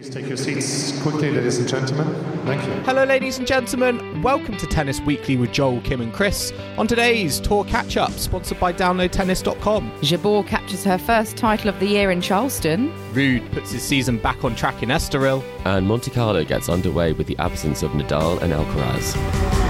[0.00, 2.06] Please take your seats quickly, ladies and gentlemen.
[2.46, 2.72] Thank you.
[2.84, 4.22] Hello, ladies and gentlemen.
[4.22, 6.54] Welcome to Tennis Weekly with Joel, Kim, and Chris.
[6.78, 9.90] On today's Tour Catch Up, sponsored by DownloadTennis.com.
[10.00, 12.90] Jabeur captures her first title of the year in Charleston.
[13.12, 15.44] Ruud puts his season back on track in Estoril.
[15.66, 19.69] And Monte Carlo gets underway with the absence of Nadal and Alcaraz.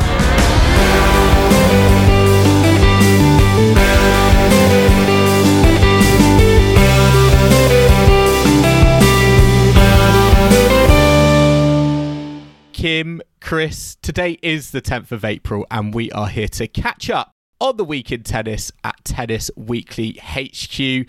[12.80, 17.30] Kim, Chris, today is the 10th of April, and we are here to catch up
[17.60, 21.06] on the week in tennis at Tennis Weekly HQ.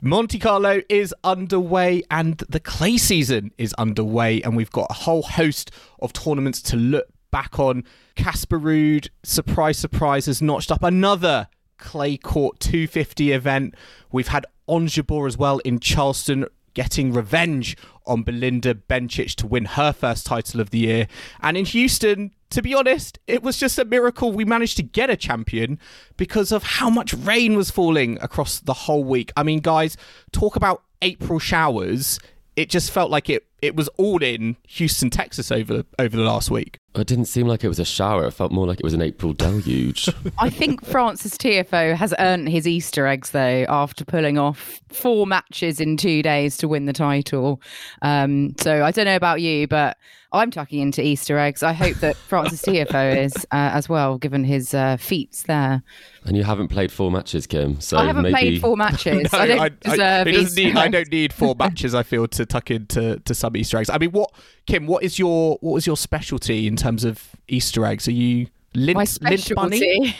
[0.00, 5.20] Monte Carlo is underway and the clay season is underway, and we've got a whole
[5.20, 7.84] host of tournaments to look back on.
[8.14, 13.74] Casper Ruud, surprise, surprise, has notched up another clay court 250 event.
[14.10, 17.76] We've had Ons as well in Charleston getting revenge
[18.10, 21.06] on Belinda Bencic to win her first title of the year.
[21.40, 25.08] And in Houston, to be honest, it was just a miracle we managed to get
[25.08, 25.78] a champion
[26.16, 29.32] because of how much rain was falling across the whole week.
[29.36, 29.96] I mean, guys,
[30.32, 32.18] talk about April showers.
[32.56, 36.50] It just felt like it it was all in Houston, Texas over over the last
[36.50, 36.79] week.
[36.94, 38.26] It didn't seem like it was a shower.
[38.26, 40.08] It felt more like it was an April deluge.
[40.38, 45.80] I think Francis Tiafoe has earned his Easter eggs though after pulling off four matches
[45.80, 47.62] in two days to win the title.
[48.02, 49.98] Um, so I don't know about you, but
[50.32, 51.62] I'm tucking into Easter eggs.
[51.62, 55.82] I hope that Francis Tiafoe is uh, as well, given his uh, feats there.
[56.24, 57.80] and you haven't played four matches, Kim.
[57.80, 59.32] So I haven't maybe played four matches.
[59.32, 61.94] No, I don't I- I- deserve it Easter need- I don't need four matches.
[61.94, 63.90] I feel to tuck into to some Easter eggs.
[63.90, 64.30] I mean, what
[64.66, 64.86] Kim?
[64.86, 68.06] What is your what was your specialty in terms of Easter eggs?
[68.06, 69.78] Are you Lindt My Lindt bunny?
[69.78, 70.16] specialty.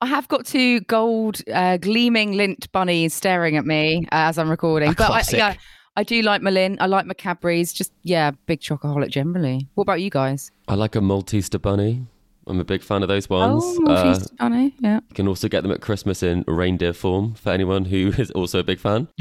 [0.00, 4.48] I have got two gold uh, gleaming Lindt bunnies staring at me uh, as I'm
[4.50, 4.90] recording.
[4.90, 5.38] A but I, classic.
[5.38, 5.54] yeah,
[5.96, 6.78] I do like Malin.
[6.80, 7.72] I like my Cadbury's.
[7.72, 9.68] Just yeah, big chocoholic generally.
[9.74, 10.50] What about you guys?
[10.68, 12.06] I like a Maltese bunny.
[12.48, 13.62] I'm a big fan of those ones.
[13.64, 14.74] Oh, Uh, bunny.
[14.80, 14.96] Yeah.
[15.08, 18.58] you can also get them at Christmas in reindeer form for anyone who is also
[18.58, 19.08] a big fan.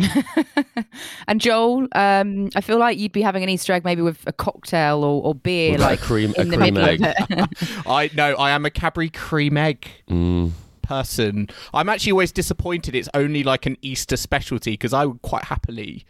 [1.28, 4.34] And Joel, um, I feel like you'd be having an Easter egg maybe with a
[4.34, 7.48] cocktail or, or beer, With, like, like a cream- a in the cream middle egg.
[7.86, 10.52] I no, I am a Cadbury cream egg Mm.
[10.82, 11.48] person.
[11.74, 16.06] I'm actually always disappointed it's only like an Easter specialty because I would quite happily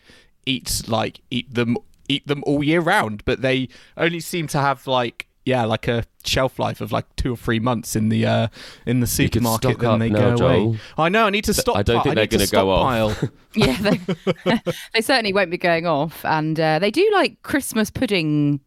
[0.45, 1.77] eat like eat them
[2.09, 6.05] eat them all year round, but they only seem to have like yeah, like a
[6.23, 8.47] shelf life of like two or three months in the uh
[8.85, 9.71] in the supermarket.
[9.71, 10.79] stock Then they now, go away.
[10.97, 11.25] I know.
[11.25, 11.77] I need to stop.
[11.77, 13.23] I don't think they're going to go off.
[13.55, 14.61] yeah, they,
[14.93, 16.23] they certainly won't be going off.
[16.25, 18.59] And uh, they do like Christmas pudding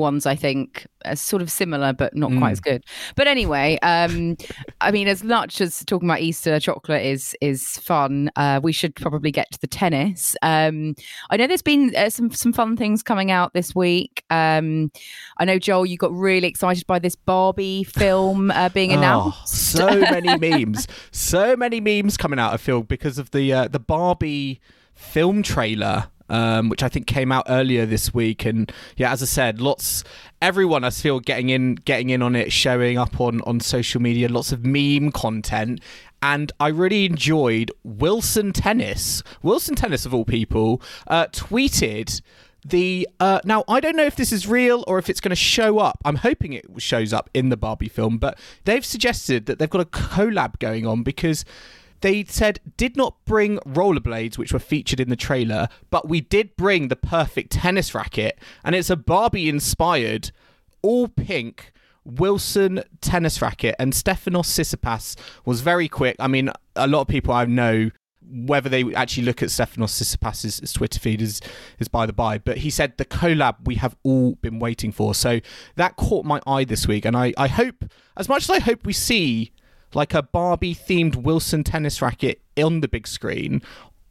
[0.00, 2.52] ones, I think, uh, sort of similar, but not quite Mm.
[2.52, 2.84] as good.
[3.14, 4.36] But anyway, um,
[4.80, 8.94] I mean, as much as talking about Easter chocolate is is fun, uh, we should
[8.96, 10.34] probably get to the tennis.
[10.42, 10.94] Um,
[11.30, 14.24] I know there's been uh, some some fun things coming out this week.
[14.30, 14.90] Um,
[15.38, 19.48] I know Joel, you got really excited by this Barbie film uh, being Oh, announced.
[19.48, 23.78] so many memes, so many memes coming out of Phil because of the uh, the
[23.80, 24.60] Barbie
[24.94, 26.08] film trailer.
[26.30, 30.04] Um, which I think came out earlier this week, and yeah, as I said, lots,
[30.40, 34.28] everyone I feel getting in, getting in on it, showing up on on social media,
[34.28, 35.80] lots of meme content,
[36.22, 39.22] and I really enjoyed Wilson Tennis.
[39.42, 42.20] Wilson Tennis of all people uh, tweeted
[42.64, 45.36] the uh, now I don't know if this is real or if it's going to
[45.36, 45.98] show up.
[46.04, 49.80] I'm hoping it shows up in the Barbie film, but they've suggested that they've got
[49.80, 51.44] a collab going on because
[52.00, 56.56] they said did not bring rollerblades which were featured in the trailer, but we did
[56.56, 60.30] bring the perfect tennis racket and it's a Barbie inspired
[60.82, 61.72] all pink
[62.04, 66.16] Wilson tennis racket and Stefanos Tsitsipas was very quick.
[66.18, 67.90] I mean, a lot of people I know
[68.32, 71.40] whether they actually look at Stefanos Tsitsipas's Twitter feed is
[71.78, 75.14] is by the by, but he said the collab we have all been waiting for.
[75.14, 75.40] So
[75.76, 77.84] that caught my eye this week, and I I hope
[78.16, 79.52] as much as I hope we see
[79.94, 83.62] like a Barbie themed Wilson tennis racket on the big screen.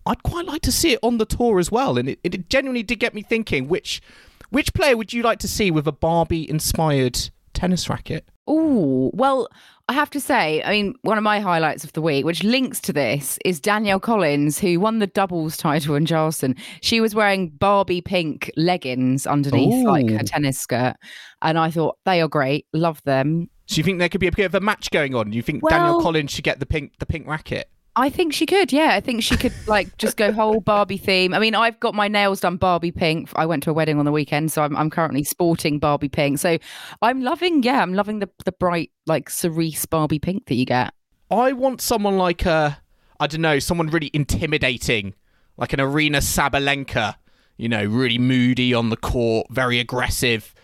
[0.06, 2.84] I'd quite like to see it on the tour as well, and it, it genuinely
[2.84, 4.02] did get me thinking which
[4.50, 8.28] which player would you like to see with a Barbie inspired tennis racket?
[8.48, 9.48] Oh, well,
[9.88, 12.80] I have to say, I mean, one of my highlights of the week, which links
[12.82, 16.56] to this, is Danielle Collins, who won the doubles title in Charleston.
[16.82, 20.96] She was wearing Barbie pink leggings underneath like her tennis skirt.
[21.44, 22.66] And I thought they are great.
[22.74, 23.50] Love them.
[23.70, 25.30] Do you think there could be a bit of a match going on?
[25.30, 27.70] Do you think Danielle Collins should get the pink the pink racket?
[27.96, 28.94] I think she could, yeah.
[28.94, 31.34] I think she could like just go whole Barbie theme.
[31.34, 33.30] I mean, I've got my nails done Barbie pink.
[33.36, 36.40] I went to a wedding on the weekend, so I'm, I'm currently sporting Barbie pink.
[36.40, 36.58] So
[37.02, 40.94] I'm loving, yeah, I'm loving the the bright like cerise Barbie pink that you get.
[41.30, 42.82] I want someone like a
[43.20, 45.14] I don't know, someone really intimidating,
[45.58, 47.16] like an Aryna Sabalenka,
[47.58, 50.56] you know, really moody on the court, very aggressive,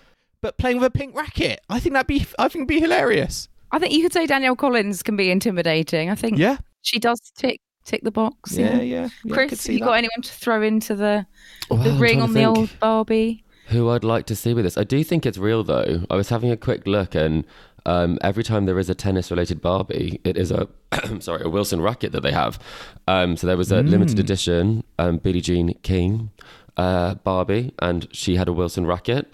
[0.46, 1.60] but playing with a pink racket.
[1.72, 3.50] I think that'd be I think it'd be hilarious.
[3.72, 6.12] I think you could say Danielle Collins can be intimidating.
[6.12, 6.58] I think Yeah.
[6.84, 8.54] she does tick tick the box.
[8.56, 8.82] Yeah, yeah.
[8.84, 9.86] yeah, I Chris, see you that.
[9.86, 11.26] got anyone to throw into the,
[11.70, 12.58] Well, the I'm ring on the think.
[12.58, 13.44] old Barbie?
[13.70, 14.78] Who I'd like to see with this.
[14.78, 16.04] I do think it's real though.
[16.12, 17.44] I was having a quick look and
[17.88, 20.68] um, every time there is a tennis related Barbie, it is a
[21.20, 22.60] sorry, a Wilson racket that they have.
[23.08, 26.30] Um, so there was a limited edition um, Billie Jean King
[26.78, 29.32] uh, Barbie and she had a Wilson racket.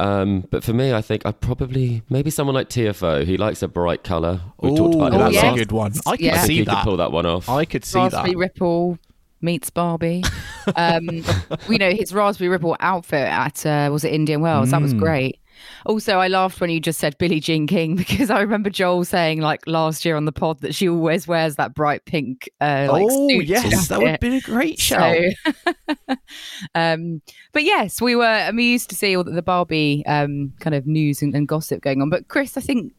[0.00, 3.24] Um, but for me, I think I probably maybe someone like Tiafoe.
[3.24, 4.40] He likes a bright color.
[4.60, 5.54] We talked about Ooh, it that's last.
[5.54, 5.92] a good one.
[6.06, 6.32] I could Yeah.
[6.34, 7.48] I think see he could pull that one off.
[7.48, 8.12] I could see that.
[8.12, 8.38] Raspberry that.
[8.38, 8.98] Ripple
[9.42, 10.22] meets Barbie.
[10.76, 11.22] um,
[11.68, 14.70] we know his Raspberry Ripple outfit at uh, was it Indian Wells?
[14.70, 14.98] That was Mm.
[15.00, 15.39] great.
[15.86, 19.40] Also, I laughed when you just said Billie Jean King because I remember Joel saying
[19.40, 23.06] like last year on the pod that she always wears that bright pink uh, like
[23.08, 25.22] oh yes, that would be a great show.
[25.46, 26.16] So,
[26.74, 27.22] um,
[27.52, 31.34] but yes, we were amused to see all the, Barbie um, kind of news and,
[31.34, 32.10] and gossip going on.
[32.10, 32.92] But Chris, I think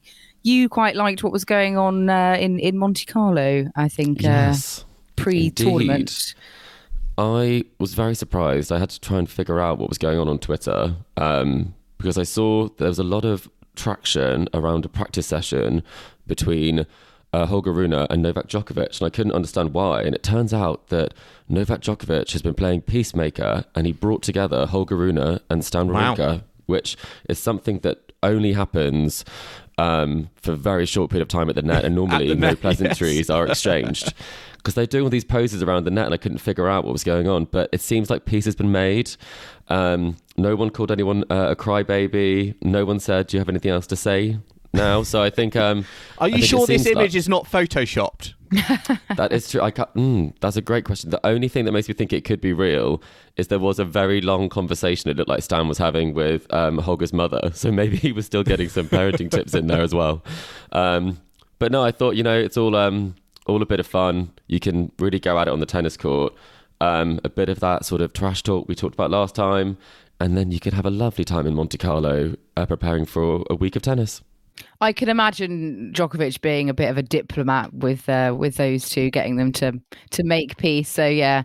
[0.44, 3.66] you quite liked what was going on uh, in in Monte Carlo.
[3.76, 4.82] I think yes.
[4.82, 4.84] uh,
[5.16, 6.36] pre-tournament.
[7.18, 8.72] I was very surprised.
[8.72, 12.18] I had to try and figure out what was going on on Twitter um, because
[12.18, 15.84] I saw there was a lot of traction around a practice session
[16.26, 16.88] between
[17.32, 20.02] uh, Holger Rune and Novak Djokovic, and I couldn't understand why.
[20.02, 21.14] And it turns out that
[21.48, 26.16] Novak Djokovic has been playing peacemaker, and he brought together Holger Rune and Stan Wow.
[26.16, 26.98] Wawrinka, which
[27.30, 29.24] is something that only happens
[29.78, 32.62] um, for a very short period of time at the net, and normally no net,
[32.62, 34.14] pleasantries are exchanged.
[34.62, 36.94] Because they're doing all these poses around the net, and I couldn't figure out what
[36.94, 37.46] was going on.
[37.46, 39.12] But it seems like peace has been made.
[39.70, 42.56] Um, no one called anyone uh, a crybaby.
[42.62, 44.38] No one said, "Do you have anything else to say?"
[44.74, 45.56] Now, so I think.
[45.56, 45.86] Um,
[46.20, 48.34] Are you think sure this seems like- image is not photoshopped?
[49.16, 49.62] that is true.
[49.62, 51.10] I can't, mm, that's a great question.
[51.10, 53.02] The only thing that makes me think it could be real
[53.38, 56.78] is there was a very long conversation it looked like Stan was having with um,
[56.78, 57.40] Holger's mother.
[57.54, 60.22] So maybe he was still getting some parenting tips in there as well.
[60.74, 61.22] Um,
[61.60, 63.16] but no, I thought, you know, it's all, um,
[63.48, 64.32] all a bit of fun.
[64.48, 66.34] You can really go at it on the tennis court.
[66.80, 69.78] Um, a bit of that sort of trash talk we talked about last time.
[70.20, 73.56] And then you could have a lovely time in Monte Carlo uh, preparing for a
[73.56, 74.22] week of tennis.
[74.80, 79.10] I can imagine Djokovic being a bit of a diplomat with uh, with those two,
[79.10, 79.74] getting them to
[80.12, 80.90] to make peace.
[80.90, 81.44] So yeah,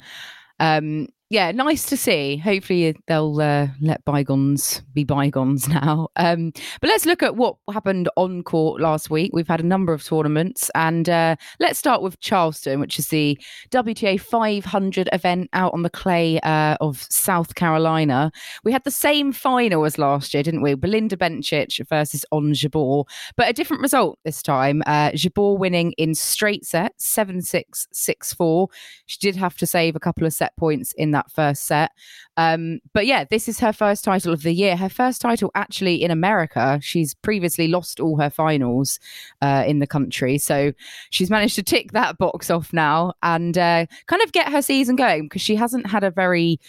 [0.60, 2.37] um, yeah, nice to see.
[2.37, 6.08] Hopefully they'll uh, let bygones be bygones now.
[6.14, 9.32] Um, but let's look at what happened on court last week.
[9.34, 13.37] We've had a number of tournaments, and uh, let's start with Charleston, which is the
[13.70, 18.31] WTA 500 event out on the clay uh, of South Carolina.
[18.62, 20.75] We had the same final as last year, didn't we?
[20.75, 23.05] Belinda Bencic versus Ons Jabeur,
[23.37, 24.81] but a different result this time.
[24.87, 28.69] Uh, Jabeur winning in straight sets, 7 6, 6 4.
[29.06, 31.90] She did have to save a couple of set points in that first set.
[32.36, 34.76] Um, but yeah, this is her first title of the year.
[34.76, 36.79] Her first title actually in America.
[36.82, 39.00] She's previously lost all her finals
[39.43, 40.38] uh, in the country.
[40.38, 40.72] So
[41.10, 44.96] she's managed to tick that box off now and uh, kind of get her season
[44.96, 46.60] going because she hasn't had a very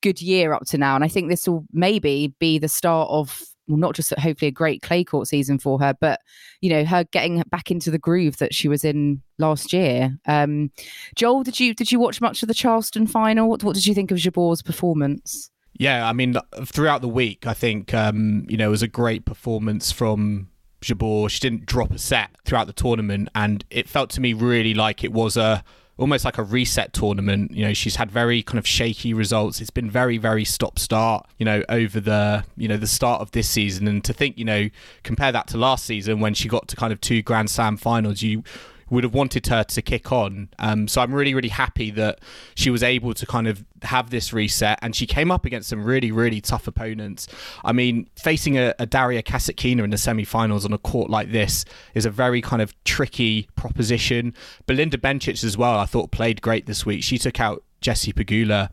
[0.00, 0.94] good year up to now.
[0.94, 4.52] And I think this will maybe be the start of well, not just hopefully a
[4.52, 6.20] great clay court season for her, but
[6.60, 10.16] you know her getting back into the groove that she was in last year.
[10.26, 10.70] Um,
[11.14, 13.48] Joel, did you did you watch much of the Charleston final?
[13.48, 15.50] What, what did you think of Jabeur's performance?
[15.78, 19.24] Yeah, I mean, throughout the week, I think um, you know it was a great
[19.24, 20.48] performance from
[20.80, 21.28] Jabeur.
[21.28, 25.04] She didn't drop a set throughout the tournament, and it felt to me really like
[25.04, 25.64] it was a
[25.98, 27.52] almost like a reset tournament.
[27.52, 29.60] You know, she's had very kind of shaky results.
[29.60, 31.26] It's been very, very stop start.
[31.38, 34.44] You know, over the you know the start of this season, and to think you
[34.44, 34.68] know
[35.02, 38.22] compare that to last season when she got to kind of two Grand Slam finals,
[38.22, 38.42] you
[38.90, 40.48] would have wanted her to kick on.
[40.58, 42.20] Um, so I'm really, really happy that
[42.54, 45.84] she was able to kind of have this reset and she came up against some
[45.84, 47.28] really, really tough opponents.
[47.64, 51.64] I mean, facing a, a Daria Kasatkina in the semi-finals on a court like this
[51.94, 54.34] is a very kind of tricky proposition.
[54.66, 57.02] Belinda Bencic as well, I thought played great this week.
[57.02, 58.72] She took out Jessie Pegula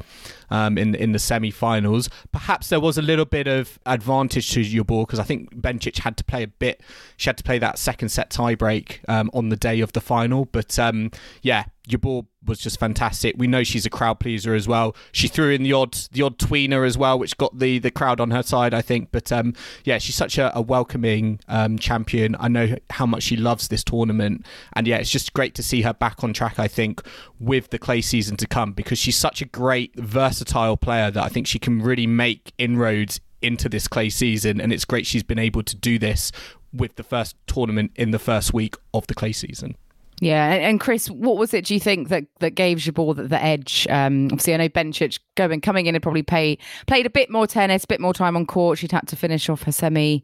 [0.54, 2.10] um, in in the semi-finals.
[2.32, 6.16] Perhaps there was a little bit of advantage to Jabeur because I think Bencic had
[6.18, 6.82] to play a bit.
[7.18, 10.46] She had to play that second set tiebreak um, on the day of the final.
[10.46, 11.10] But um,
[11.42, 13.36] yeah, Jabeur was just fantastic.
[13.38, 14.96] We know she's a crowd pleaser as well.
[15.12, 18.22] She threw in the odd the odd tweener as well, which got the the crowd
[18.22, 19.10] on her side, I think.
[19.12, 22.36] But um, yeah, she's such a, a welcoming um, champion.
[22.40, 25.82] I know how much she loves this tournament, and yeah, it's just great to see
[25.82, 26.60] her back on track.
[26.60, 27.02] I think
[27.40, 30.43] with the clay season to come because she's such a great versatile
[30.78, 34.86] player that I think she can really make inroads into this clay season, and it's
[34.86, 36.32] great she's been able to do this
[36.72, 39.76] with the first tournament in the first week of the clay season.
[40.22, 41.66] Yeah, and Chris, what was it?
[41.66, 43.88] Do you think that that gave Jabeur the, the edge?
[43.90, 46.58] Um, obviously, I know Bencic going coming in and probably pay,
[46.88, 48.80] played a bit more tennis, a bit more time on court.
[48.80, 50.24] She'd had to finish off her semi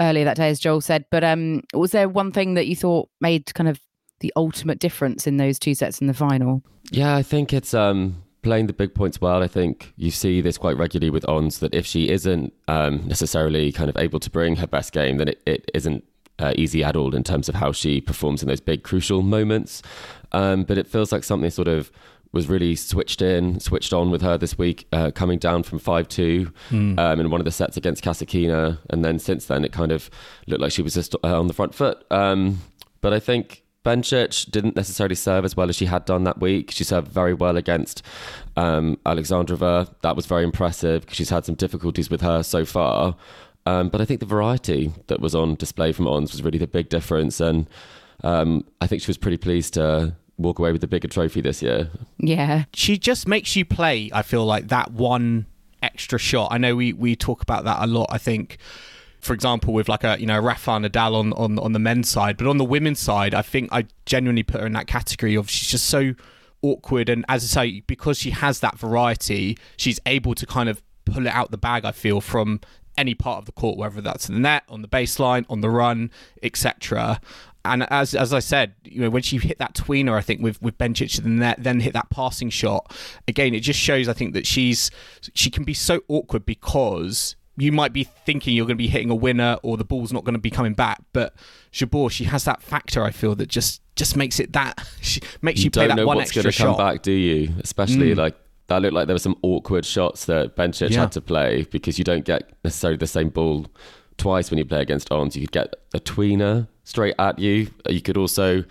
[0.00, 1.04] earlier that day, as Joel said.
[1.10, 3.80] But um, was there one thing that you thought made kind of
[4.20, 6.62] the ultimate difference in those two sets in the final?
[6.90, 9.42] Yeah, I think it's um, playing the big points well.
[9.42, 13.72] I think you see this quite regularly with Ons that if she isn't um, necessarily
[13.72, 16.04] kind of able to bring her best game, then it, it isn't
[16.38, 19.82] uh, easy at all in terms of how she performs in those big crucial moments.
[20.30, 21.90] Um, but it feels like something sort of
[22.30, 26.06] was really switched in, switched on with her this week, uh, coming down from 5
[26.06, 26.98] 2 mm.
[27.00, 28.78] um, in one of the sets against Kasatkina.
[28.90, 30.08] And then since then, it kind of
[30.46, 32.04] looked like she was just uh, on the front foot.
[32.12, 32.60] Um,
[33.00, 36.72] but I think Bencic didn't necessarily serve as well as she had done that week.
[36.72, 38.02] She served very well against
[38.56, 39.94] um, Alexandrova.
[40.02, 43.14] That was very impressive because she's had some difficulties with her so far.
[43.64, 46.66] Um, but I think the variety that was on display from Ons was really the
[46.66, 47.40] big difference.
[47.40, 47.68] And
[48.24, 51.62] um, I think she was pretty pleased to walk away with the bigger trophy this
[51.62, 51.88] year.
[52.18, 52.64] Yeah.
[52.74, 55.46] She just makes you play, I feel like, that one
[55.80, 56.48] extra shot.
[56.50, 58.58] I know we, we talk about that a lot, I think.
[59.26, 62.36] For example, with like a you know Rafa Nadal on, on on the men's side,
[62.36, 65.50] but on the women's side, I think I genuinely put her in that category of
[65.50, 66.14] she's just so
[66.62, 70.82] awkward, and as I say, because she has that variety, she's able to kind of
[71.04, 71.84] pull it out the bag.
[71.84, 72.60] I feel from
[72.96, 75.70] any part of the court, whether that's in the net, on the baseline, on the
[75.70, 76.10] run,
[76.42, 77.20] etc.
[77.64, 80.60] And as as I said, you know, when she hit that tweener, I think with
[80.62, 82.94] with Bencic to the net, then hit that passing shot.
[83.28, 84.90] Again, it just shows I think that she's
[85.34, 89.10] she can be so awkward because you might be thinking you're going to be hitting
[89.10, 91.34] a winner or the ball's not going to be coming back, but
[91.72, 93.02] Jabeur, she has that factor.
[93.02, 96.20] I feel that just just makes it that she makes you, you play that one
[96.20, 96.66] extra shot.
[96.66, 97.54] Come back, do you?
[97.60, 98.16] Especially mm.
[98.16, 98.36] like
[98.66, 101.00] that looked like there were some awkward shots that Bencic yeah.
[101.00, 103.66] had to play because you don't get necessarily the same ball
[104.18, 105.36] twice when you play against Ons.
[105.36, 107.70] You could get a tweener straight at you.
[107.88, 108.64] You could also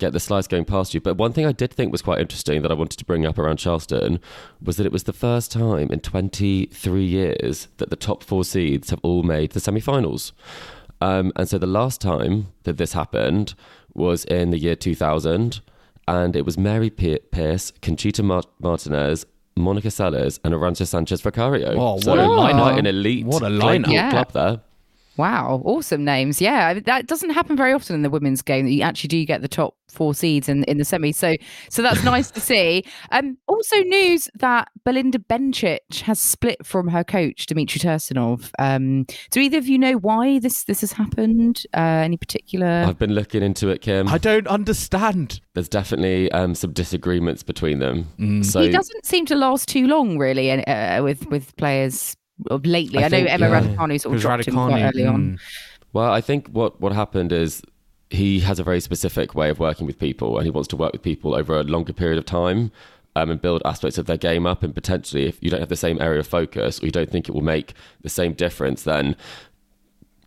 [0.00, 1.00] get the slice going past you.
[1.00, 3.38] But one thing I did think was quite interesting that I wanted to bring up
[3.38, 4.18] around Charleston
[4.60, 8.90] was that it was the first time in 23 years that the top four seeds
[8.90, 10.32] have all made the semi-finals.
[11.00, 13.54] Um, and so the last time that this happened
[13.94, 15.60] was in the year 2000
[16.08, 19.26] and it was Mary Pierce, Conchita Martinez,
[19.56, 21.74] Monica Seles, and Arantxa Sanchez Vicario.
[21.76, 22.62] Oh, what so a lineup!
[22.62, 24.10] Quite an elite, what a lineup yeah.
[24.10, 24.60] club there.
[25.20, 26.40] Wow, awesome names.
[26.40, 29.42] Yeah, that doesn't happen very often in the women's game that you actually do get
[29.42, 31.12] the top four seeds in, in the semi.
[31.12, 31.34] So
[31.68, 32.84] so that's nice to see.
[33.10, 38.50] Um, also news that Belinda Bencic has split from her coach Dmitry Tursunov.
[38.58, 41.64] Um, do either of you know why this this has happened?
[41.76, 42.84] Uh, any particular?
[42.86, 44.08] I've been looking into it, Kim.
[44.08, 45.40] I don't understand.
[45.52, 48.08] There's definitely um, some disagreements between them.
[48.18, 48.42] Mm.
[48.42, 52.19] So he doesn't seem to last too long, really, uh, with with players of
[52.64, 53.02] lately.
[53.02, 53.60] I, I think, know Emma yeah.
[53.60, 55.12] Raducanu sort of dropped Raducanu, him quite early mm.
[55.12, 55.38] on.
[55.92, 57.62] Well, I think what what happened is
[58.10, 60.92] he has a very specific way of working with people, and he wants to work
[60.92, 62.70] with people over a longer period of time.
[63.16, 64.62] Um, and build aspects of their game up.
[64.62, 67.28] And potentially, if you don't have the same area of focus or you don't think
[67.28, 69.16] it will make the same difference, then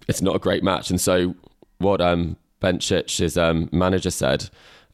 [0.10, 0.90] it's not a great match.
[0.90, 1.34] And so,
[1.78, 4.50] what um, Bencic's um, manager said,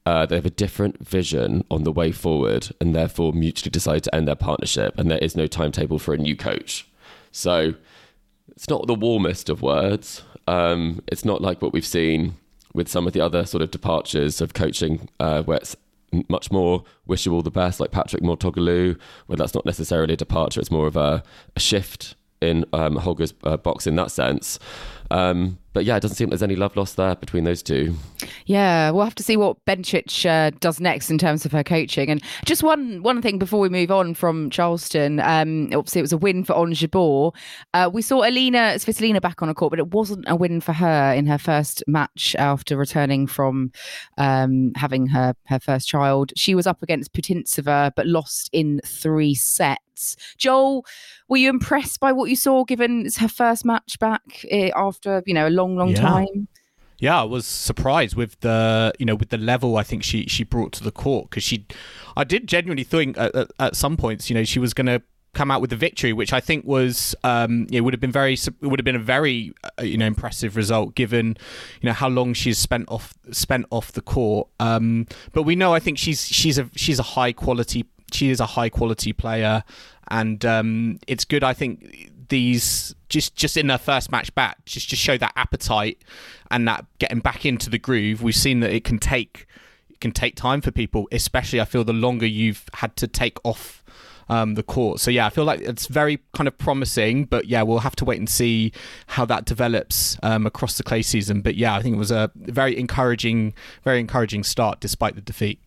[0.05, 4.15] uh, they have a different vision on the way forward and therefore mutually decide to
[4.15, 4.97] end their partnership.
[4.97, 6.88] And there is no timetable for a new coach.
[7.31, 7.73] So
[8.49, 10.23] it's not the warmest of words.
[10.47, 12.35] Um, it's not like what we've seen
[12.73, 15.75] with some of the other sort of departures of coaching, uh, where it's
[16.27, 20.17] much more wish you all the best, like Patrick Mouratoglou, where that's not necessarily a
[20.17, 21.23] departure, it's more of a,
[21.55, 24.59] a shift in um, Holger's uh, box in that sense.
[25.11, 27.95] Um, but yeah, it doesn't seem there's any love lost there between those two.
[28.45, 32.09] Yeah, we'll have to see what Bencic uh, does next in terms of her coaching.
[32.09, 36.13] And just one one thing before we move on from Charleston, um, obviously it was
[36.13, 37.33] a win for Jabeur.
[37.73, 40.73] Uh, we saw Alina Svitolina back on a court, but it wasn't a win for
[40.73, 43.71] her in her first match after returning from
[44.17, 46.31] um, having her her first child.
[46.35, 50.15] She was up against Putintseva, but lost in three sets.
[50.37, 50.85] Joel,
[51.27, 55.21] were you impressed by what you saw given it's her first match back eh, after
[55.25, 56.01] you know a long, long yeah.
[56.01, 56.47] time?
[56.99, 60.43] Yeah, I was surprised with the you know with the level I think she she
[60.43, 61.65] brought to the court because she,
[62.17, 65.01] I did genuinely think at, at, at some points you know she was going to
[65.33, 68.33] come out with the victory, which I think was um, it would have been very
[68.33, 71.37] it would have been a very uh, you know impressive result given
[71.81, 74.47] you know how long she's spent off spent off the court.
[74.59, 78.39] Um, but we know I think she's she's a she's a high quality she is
[78.39, 79.63] a high quality player,
[80.09, 81.43] and um, it's good.
[81.43, 86.03] I think these just just in their first match back just to show that appetite
[86.51, 88.21] and that getting back into the groove.
[88.21, 89.47] We've seen that it can take
[89.89, 93.37] it can take time for people, especially I feel the longer you've had to take
[93.43, 93.83] off
[94.29, 94.99] um, the court.
[94.99, 98.05] So yeah, I feel like it's very kind of promising, but yeah, we'll have to
[98.05, 98.71] wait and see
[99.07, 101.41] how that develops um, across the clay season.
[101.41, 105.59] But yeah, I think it was a very encouraging, very encouraging start despite the defeat.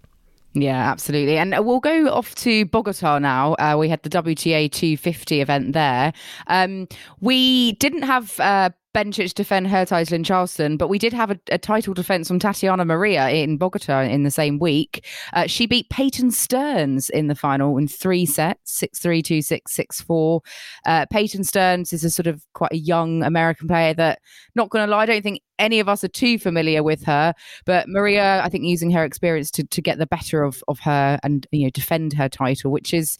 [0.54, 1.38] Yeah, absolutely.
[1.38, 3.54] And we'll go off to Bogota now.
[3.54, 6.12] Uh, we had the WTA 250 event there.
[6.46, 6.88] Um,
[7.20, 11.38] we didn't have uh, Bencic defend her title in Charleston, but we did have a,
[11.50, 15.06] a, title defense from Tatjana Maria in Bogota in the same week.
[15.32, 19.72] Uh, she beat Peyton Stearns in the final in three sets 6 3, 2 6,
[19.72, 20.42] 6 4.
[20.86, 24.20] Uh, Peyton Stearns is a sort of quite a young American player that,
[24.54, 27.34] not going to lie, I don't think any of us are too familiar with her.
[27.64, 31.18] But Maria, I think, using her experience to, to get the better of, of her
[31.22, 33.16] and you know defend her title, which is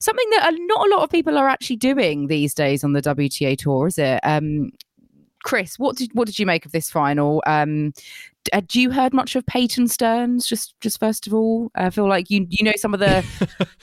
[0.00, 3.56] something that not a lot of people are actually doing these days on the WTA
[3.56, 4.20] tour, is it?
[4.24, 4.72] Um,
[5.42, 7.42] Chris, what did what did you make of this final?
[7.46, 7.92] Um,
[8.52, 10.46] had you heard much of Peyton Stearns?
[10.46, 13.24] Just just first of all, I feel like you you know some of the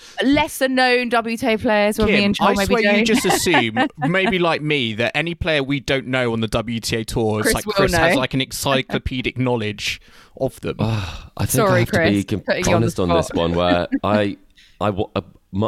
[0.23, 1.97] lesser known WTA players.
[1.97, 2.99] Kim, me and Joel I swear don't.
[2.99, 7.05] you just assume, maybe like me, that any player we don't know on the WTA
[7.05, 7.99] tour, Chris like Chris know.
[7.99, 10.01] has like an encyclopedic knowledge
[10.37, 10.75] of them.
[10.79, 11.05] Uh,
[11.37, 14.37] I think Sorry, I have Chris, to be honest on, on this one, where I
[14.81, 15.21] I, uh,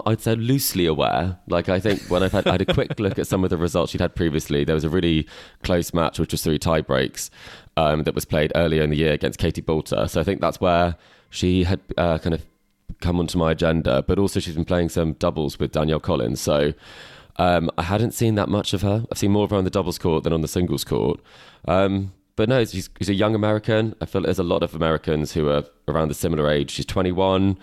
[0.06, 1.38] I'd say loosely aware.
[1.48, 3.58] Like I think when I've had, I had a quick look at some of the
[3.58, 5.28] results she'd had previously, there was a really
[5.64, 7.32] close match, which was three tie breaks,
[7.78, 10.08] um, that was played earlier in the year against Katie Boulter.
[10.08, 10.96] So I think that's where
[11.32, 12.46] she had uh, kind of
[13.00, 14.04] come onto my agenda.
[14.04, 16.40] But also she's been playing some doubles with Danielle Collins.
[16.40, 16.74] So
[17.38, 19.06] um, I hadn't seen that much of her.
[19.12, 21.20] I've seen more of her on the doubles court than on the singles court.
[21.68, 23.96] Um, but no, she's, she's a young American.
[24.00, 26.72] I feel like there's a lot of Americans who are around the similar age.
[26.72, 27.58] She's 21.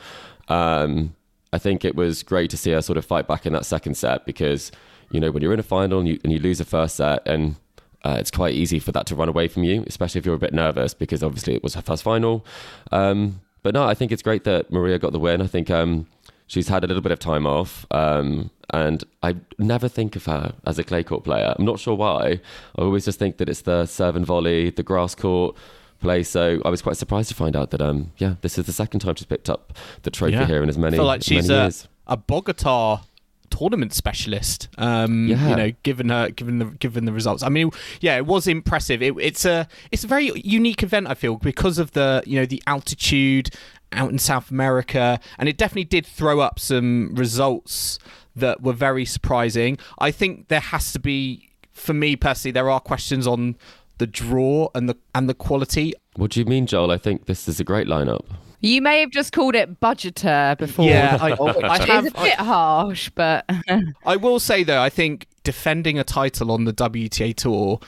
[0.48, 1.14] Um,
[1.52, 3.96] I think it was great to see her sort of fight back in that second
[3.96, 4.70] set because
[5.10, 7.26] you know when you're in a final and you, and you lose a first set
[7.26, 7.56] and
[8.04, 10.38] uh, it's quite easy for that to run away from you, especially if you're a
[10.38, 12.44] bit nervous because obviously it was her first final.
[12.92, 15.42] Um, but no, I think it's great that Maria got the win.
[15.42, 16.06] I think um,
[16.46, 20.54] she's had a little bit of time off, um, and I never think of her
[20.64, 21.54] as a clay court player.
[21.58, 22.40] I'm not sure why.
[22.76, 25.56] I always just think that it's the serve and volley, the grass court
[26.00, 26.22] play.
[26.22, 29.00] So I was quite surprised to find out that um yeah, this is the second
[29.00, 30.46] time she's picked up the trophy yeah.
[30.46, 30.96] here in as many.
[30.96, 31.88] I feel like she's a, years.
[32.06, 33.00] a Bogota
[33.50, 34.68] tournament specialist.
[34.78, 35.48] Um, yeah.
[35.48, 37.42] you know, given her given the given the results.
[37.42, 39.02] I mean, yeah, it was impressive.
[39.02, 41.08] It, it's a it's a very unique event.
[41.08, 43.50] I feel because of the you know the altitude
[43.92, 47.98] out in South America, and it definitely did throw up some results
[48.36, 49.78] that were very surprising.
[49.98, 53.56] I think there has to be, for me personally, there are questions on
[53.98, 55.92] the draw and the and the quality.
[56.16, 56.90] What do you mean, Joel?
[56.90, 58.24] I think this is a great lineup.
[58.60, 60.86] You may have just called it budgeter before.
[60.86, 61.30] Yeah, I,
[61.68, 63.48] I have, it's a bit I, harsh, but
[64.04, 67.80] I will say though, I think defending a title on the WTA tour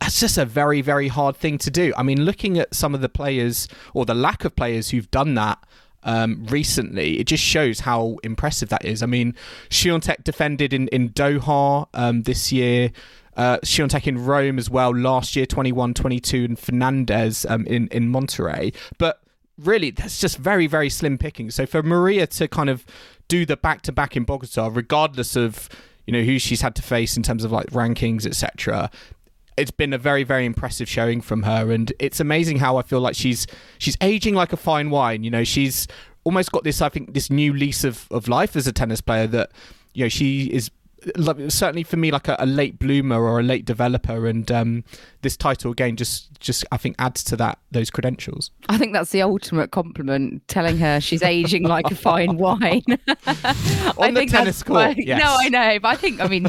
[0.00, 1.92] that's just a very very hard thing to do.
[1.96, 5.34] I mean, looking at some of the players or the lack of players who've done
[5.34, 5.58] that
[6.02, 9.02] um, recently, it just shows how impressive that is.
[9.02, 9.34] I mean,
[9.68, 12.92] Swiatek defended in in Doha um, this year.
[13.36, 18.12] Uh, Swiatek in Rome as well last year, 21 22, and Fernandez um, in, in
[18.12, 18.74] Monterrey.
[18.98, 19.22] But
[19.58, 21.50] really, that's just very, very slim picking.
[21.50, 22.84] So for Maria to kind of
[23.28, 25.68] do the back to back in Bogota, regardless of
[26.06, 28.90] you know who she's had to face in terms of like rankings, etc.
[29.56, 33.00] It's been a very, very impressive showing from her, and it's amazing how I feel
[33.00, 33.46] like she's
[33.78, 35.22] she's aging like a fine wine.
[35.22, 35.86] You know, she's
[36.24, 39.26] almost got this, I think, this new lease of, of life as a tennis player
[39.28, 39.52] that
[39.94, 40.70] you know she is
[41.48, 44.84] certainly for me like a, a, late bloomer or a late developer and um,
[45.22, 48.50] this title again just just i think adds to that those credentials.
[48.68, 52.82] I think that's the ultimate compliment telling her she's aging like a fine wine.
[53.98, 55.20] On the tennis court yes.
[55.20, 56.46] no i know but i think i mean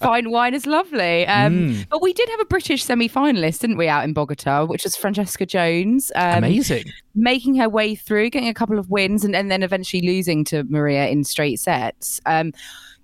[0.00, 1.26] fine wine is lovely.
[1.26, 1.86] Um, mm.
[1.88, 5.46] but we did have a british semi-finalist didn't we out in bogota which was francesca
[5.46, 6.84] jones um, amazing.
[7.14, 10.64] making her way through getting a couple of wins and, and then eventually losing to
[10.64, 12.20] maria in straight sets.
[12.26, 12.52] Um,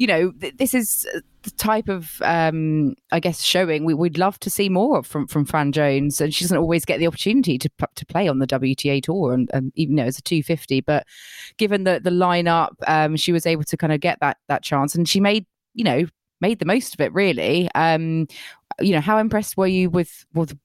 [0.00, 1.06] you know, th- this is
[1.42, 5.44] the type of, um, I guess, showing we, would love to see more from from
[5.44, 9.02] Fran Jones, and she doesn't always get the opportunity to to play on the WTA
[9.02, 11.06] tour, and, and even though it's a 250, but
[11.58, 14.94] given the the lineup, um, she was able to kind of get that that chance,
[14.94, 16.06] and she made, you know,
[16.40, 17.12] made the most of it.
[17.12, 18.26] Really, um,
[18.80, 20.58] you know, how impressed were you with with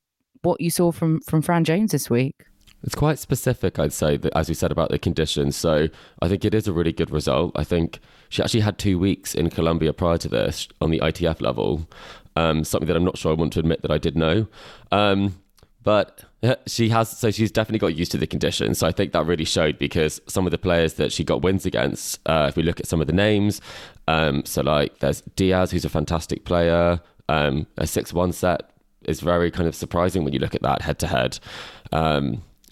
[0.43, 2.45] what you saw from from Fran Jones this week?
[2.85, 5.55] It's quite specific, I'd say, that, as we said about the conditions.
[5.55, 5.89] So
[6.21, 7.51] I think it is a really good result.
[7.55, 11.41] I think she actually had two weeks in Colombia prior to this on the ITF
[11.41, 11.89] level,
[12.35, 14.47] um, something that I'm not sure I want to admit that I did know.
[14.91, 15.41] Um,
[15.81, 16.25] but
[16.67, 18.77] she has, so she's definitely got used to the conditions.
[18.77, 21.65] So I think that really showed because some of the players that she got wins
[21.65, 23.61] against, uh, if we look at some of the names,
[24.07, 28.69] um, so like there's Diaz, who's a fantastic player, um, a 6 1 set
[29.05, 31.39] is very kind of surprising when you look at that head to head.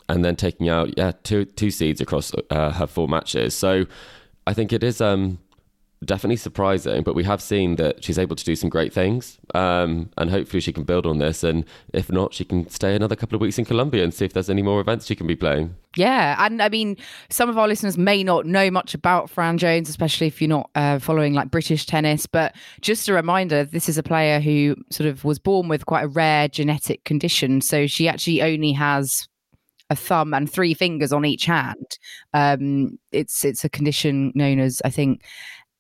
[0.10, 3.54] And then taking out, yeah, two two seeds across uh, her four matches.
[3.54, 3.86] So
[4.46, 5.40] I think it is um,
[6.06, 9.40] definitely surprising, but we have seen that she's able to do some great things.
[9.56, 11.44] Um, and hopefully she can build on this.
[11.44, 14.34] And if not, she can stay another couple of weeks in Colombia and see if
[14.34, 15.76] there's any more events she can be playing.
[15.96, 16.98] Yeah, and I mean,
[17.30, 20.70] some of our listeners may not know much about Fran Jones, especially if you're not
[20.76, 22.26] uh, following like British tennis.
[22.26, 26.04] But just a reminder, this is a player who sort of was born with quite
[26.04, 27.62] a rare genetic condition.
[27.62, 29.28] So she actually only has
[29.94, 31.98] a thumb and three fingers on each hand.
[32.34, 35.24] Um, it's it's a condition known as I think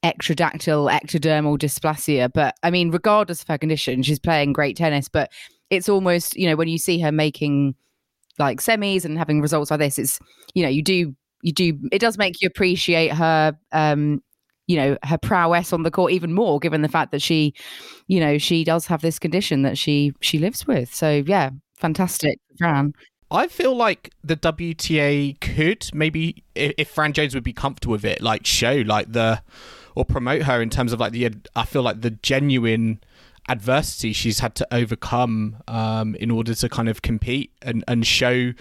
[0.04, 2.32] ectrodactyl ectodermal dysplasia.
[2.32, 5.10] But I mean, regardless of her condition, she's playing great tennis.
[5.10, 5.32] But
[5.69, 7.76] it's almost you know when you see her making
[8.39, 10.19] like semis and having results like this, it's
[10.54, 13.58] you know you do you do it does make you appreciate her.
[13.71, 14.21] Um,
[14.67, 17.54] you know her prowess on the court even more given the fact that she
[18.08, 22.39] you know she does have this condition that she she lives with so yeah fantastic
[22.58, 22.93] fran
[23.34, 28.22] I feel like the WTA could maybe, if, Fran Jones would be comfortable with it,
[28.22, 29.41] like show like the
[29.96, 31.34] or promote her in terms of like the.
[31.56, 33.02] I feel like the genuine
[33.50, 38.54] adversity she's had to overcome um, in order to kind of compete and and show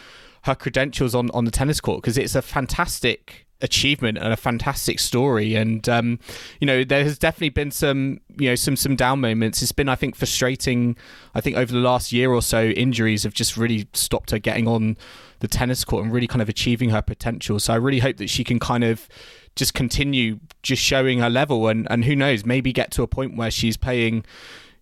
[0.44, 4.98] her credentials on on the tennis court because it's a fantastic achievement and a fantastic
[4.98, 5.54] story.
[5.54, 6.18] And um,
[6.60, 9.62] you know there has definitely been some you know some some down moments.
[9.62, 10.96] It's been i think frustrating
[11.34, 14.66] i think over the last year or so injuries have just really stopped her getting
[14.66, 14.96] on
[15.40, 17.58] the tennis court and really kind of achieving her potential.
[17.58, 19.08] So i really hope that she can kind of
[19.54, 23.36] just continue just showing her level and and who knows maybe get to a point
[23.36, 24.24] where she's playing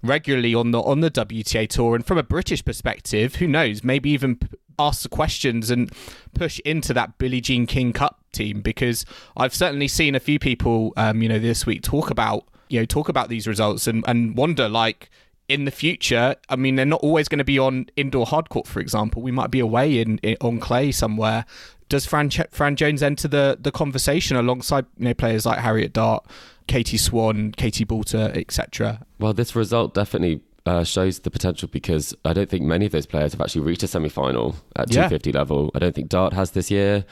[0.03, 1.95] regularly on the on the WTA tour.
[1.95, 4.39] And from a British perspective who knows maybe even
[4.81, 5.93] ask the questions and
[6.35, 9.05] push into that Billie Jean King Cup team because
[9.37, 12.87] I've certainly seen a few people, um, you know, this week talk about you know
[12.87, 15.11] talk about these results and and wonder like
[15.49, 16.37] in the future.
[16.49, 19.21] I mean, they're not always going to be on indoor hardcourt, for example.
[19.21, 21.45] We might be away in, in on clay somewhere.
[21.89, 26.25] Does Fran Fran Jones enter the the conversation alongside you know players like Harriet Dart?
[26.69, 29.05] Katie Swan, Katie Boulter, etc.
[29.19, 33.07] Well, this result definitely uh, shows the potential because I don't think many of those
[33.07, 35.09] players have actually reached a semi final at Yeah.
[35.09, 35.71] 250 level.
[35.75, 37.05] I don't think Dart has this year.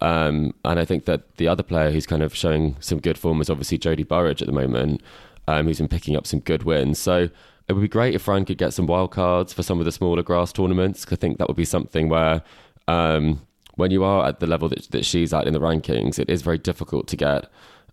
[0.00, 3.40] Um, and I think that the other player who's kind of showing some good form
[3.40, 5.00] is obviously Jodie Burrage at the moment,
[5.48, 6.98] um, who's been picking up some good wins.
[6.98, 7.30] So
[7.68, 9.92] it would be great if Fran could get some wild cards for some of the
[9.92, 11.06] smaller grass tournaments.
[11.10, 12.42] I think that would be something where
[12.88, 13.40] um,
[13.76, 16.42] when you are at the level that, that she's at in the rankings, it is
[16.42, 17.46] very difficult to get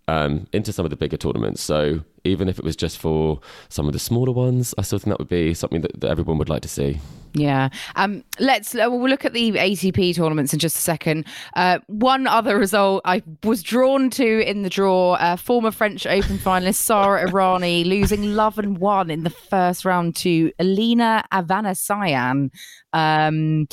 [0.08, 1.62] um, into some of the bigger tournaments.
[1.62, 5.10] So even if it was just for some of the smaller ones, I still think
[5.10, 7.00] that would be something that, that everyone would like to see.
[7.34, 7.70] Yeah.
[7.96, 11.26] Um, let's uh, we'll look at the ATP tournaments in just a second.
[11.56, 16.38] Uh, one other result I was drawn to in the draw: uh, former French Open
[16.38, 22.50] finalist Sara Errani losing love and one in the first round to Elina Avanesyan.
[22.92, 23.68] Um,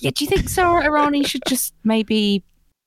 [0.00, 2.42] yeah, do you think Sara Errani should just maybe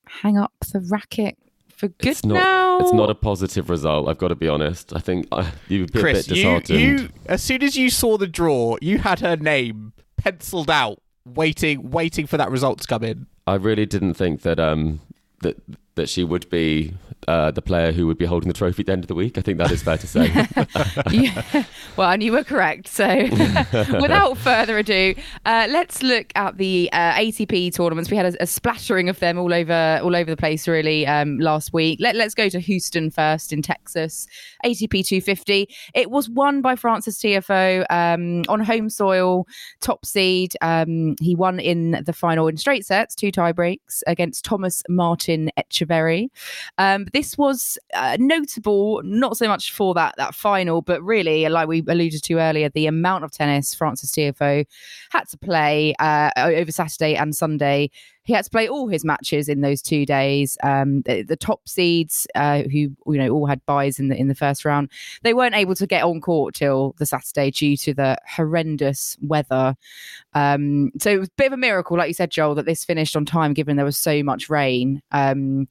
[0.06, 1.38] hang up the racket
[1.80, 2.34] for good it's not.
[2.34, 2.80] now?
[2.80, 4.10] It's not a positive result.
[4.10, 4.94] I've got to be honest.
[4.94, 7.90] I think uh, you would be Chris, a bit you, you as soon as you
[7.90, 12.88] saw the draw, you had her name penciled out, waiting, waiting for that result to
[12.88, 13.28] come in.
[13.48, 15.00] I really didn't think that um
[15.42, 15.56] that
[16.00, 16.94] that she would be
[17.28, 19.38] uh, the player who would be holding the trophy at the end of the week.
[19.38, 20.28] I think that is fair to say.
[21.12, 21.64] yeah.
[21.98, 22.88] Well, and you were correct.
[22.88, 23.08] So,
[24.02, 25.14] without further ado,
[25.46, 28.10] uh, let's look at the uh, ATP tournaments.
[28.10, 31.38] We had a, a, splattering of them all over all over the place, really, um,
[31.40, 32.00] last week.
[32.02, 34.26] Let, let's go to Houston first in Texas.
[34.66, 35.68] ATP 250.
[35.94, 39.46] It was won by Francis Tiafoe um, on home soil,
[39.82, 40.54] top seed.
[40.62, 45.52] Um, he won in the final in straight sets, two tie breaks against Thomas Martin
[45.90, 46.30] Etcheverry.
[46.78, 51.68] Um, this was uh, notable, not so much for that that final, but really, like
[51.68, 54.66] we alluded to earlier, the amount of tennis Francis Tiafoe
[55.10, 57.90] had to play uh, over Saturday and Sunday.
[58.24, 60.58] He had to play all his matches in those two days.
[60.64, 64.28] Um, the, the, top seeds, uh, who you know all had buys in the in
[64.28, 64.92] the first round,
[65.24, 69.76] they weren't able to get on court till the Saturday due to the horrendous weather.
[70.34, 72.84] Um, so it was a bit of a miracle, like you said, Joel, that this
[72.84, 75.02] finished on time, given there was so much rain.
[75.12, 75.68] Um,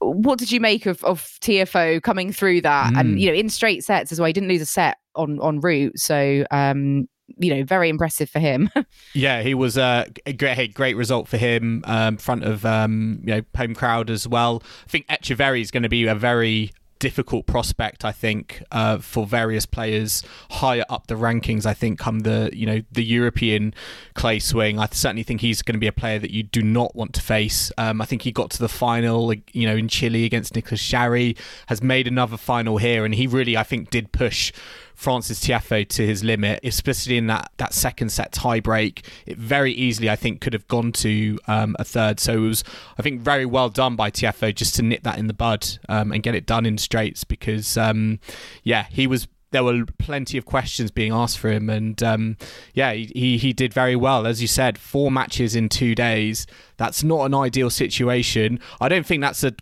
[0.00, 3.00] what did you make of of Tiafoe coming through that mm.
[3.00, 4.26] and you know in straight sets as well?
[4.26, 7.08] He didn't lose a set on on route, so um,
[7.38, 8.70] you know, very impressive for him.
[9.14, 13.34] yeah, he was uh, a great, great result for him, um, front of um, you
[13.34, 14.62] know home crowd as well.
[14.86, 16.72] I think Etcheverry is going to be a very
[17.04, 21.66] difficult prospect, I think, uh, for various players higher up the rankings.
[21.66, 23.74] I think come the you know the European
[24.14, 24.78] clay swing.
[24.78, 27.20] I certainly think he's going to be a player that you do not want to
[27.20, 27.70] face.
[27.76, 31.36] Um, I think he got to the final, you know, in Chile against Nicolas Jarry,
[31.66, 34.50] has made another final here, and he really, I think, did push
[34.94, 39.06] Francis Tiafoe to his limit, especially in that, that second set tie break.
[39.26, 42.20] It very easily, I think, could have gone to um, a third.
[42.20, 42.64] So it was,
[42.98, 46.12] I think, very well done by Tiafoe just to nip that in the bud um,
[46.12, 48.20] and get it done in straights because, um,
[48.62, 52.36] yeah, he was there were plenty of questions being asked for him, and um,
[52.72, 54.26] yeah, he he did very well.
[54.26, 56.44] As you said, four matches in two days.
[56.76, 58.58] That's not an ideal situation.
[58.80, 59.54] I don't think that's a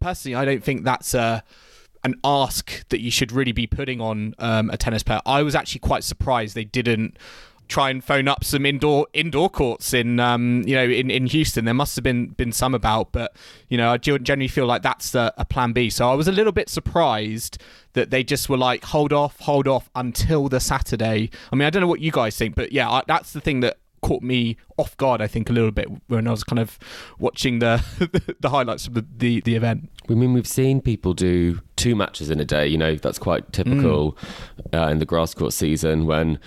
[0.00, 0.36] personally.
[0.36, 1.42] I don't think that's a
[2.04, 5.20] an ask that you should really be putting on um, a tennis player.
[5.24, 7.16] I was actually quite surprised they didn't
[7.68, 11.64] try and phone up some indoor indoor courts in um, you know in, in Houston.
[11.64, 13.34] There must have been been some about, but
[13.68, 15.88] you know I generally feel like that's a, a plan B.
[15.88, 17.58] So I was a little bit surprised
[17.94, 21.30] that they just were like hold off, hold off until the Saturday.
[21.52, 23.60] I mean I don't know what you guys think, but yeah, I, that's the thing
[23.60, 25.22] that caught me off guard.
[25.22, 26.78] I think a little bit when I was kind of
[27.18, 27.82] watching the
[28.40, 29.90] the highlights of the, the, the event.
[30.10, 32.66] I mean, we've seen people do two matches in a day.
[32.66, 34.16] You know, that's quite typical
[34.72, 34.78] mm.
[34.78, 36.38] uh, in the grass court season when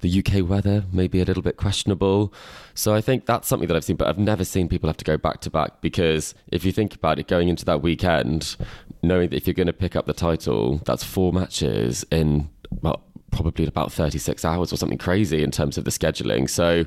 [0.00, 2.32] the UK weather may be a little bit questionable.
[2.74, 5.04] So I think that's something that I've seen, but I've never seen people have to
[5.04, 8.56] go back to back because if you think about it, going into that weekend,
[9.02, 13.02] knowing that if you're going to pick up the title, that's four matches in well,
[13.32, 16.48] probably about 36 hours or something crazy in terms of the scheduling.
[16.48, 16.84] So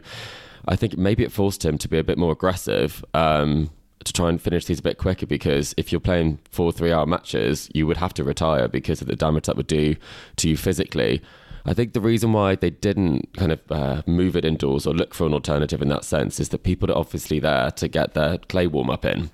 [0.68, 3.04] I think maybe it forced him to be a bit more aggressive.
[3.14, 3.72] Um,
[4.04, 7.08] to try and finish these a bit quicker because if you're playing four three hour
[7.08, 9.96] matches, you would have to retire because of the damage that would do
[10.36, 11.22] to you physically.
[11.66, 15.16] I think the reason why they didn't kind of uh, move it indoors or look
[15.16, 18.38] for an alternative in that sense is that people are obviously there to get their
[18.38, 19.32] clay warm up in.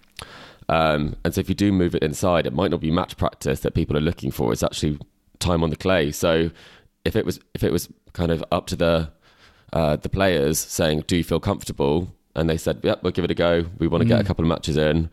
[0.70, 3.60] Um, and so if you do move it inside, it might not be match practice
[3.60, 4.54] that people are looking for.
[4.54, 4.98] It's actually
[5.40, 6.12] time on the clay.
[6.12, 6.52] So
[7.06, 9.12] if it was if it was kind of up to the
[9.74, 13.32] uh, the players saying, "Do you feel comfortable?" and they said, "Yep, we'll give it
[13.32, 13.66] a go.
[13.78, 14.10] We want to mm.
[14.10, 14.28] get a mm.
[14.28, 15.10] couple of matches in."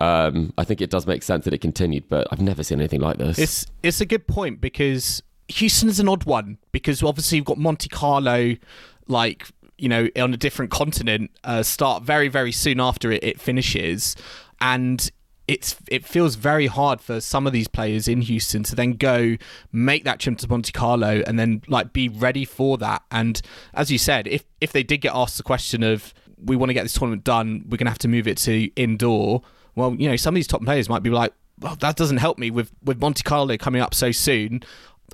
[0.00, 3.00] Um, I think it does make sense that it continued, but I've never seen anything
[3.00, 3.38] like this.
[3.38, 7.58] It's it's a good point because Houston is an odd one because obviously you've got
[7.58, 8.56] Monte Carlo,
[9.08, 9.46] like
[9.78, 14.16] you know, on a different continent, uh, start very very soon after it, it finishes,
[14.60, 15.10] and
[15.48, 19.36] it's it feels very hard for some of these players in Houston to then go
[19.72, 23.02] make that trip to Monte Carlo and then like be ready for that.
[23.10, 23.40] And
[23.74, 26.12] as you said, if if they did get asked the question of
[26.44, 29.42] we want to get this tournament done, we're to have to move it to indoor.
[29.74, 32.38] Well, you know, some of these top players might be like, well, that doesn't help
[32.38, 34.62] me with with Monte Carlo coming up so soon.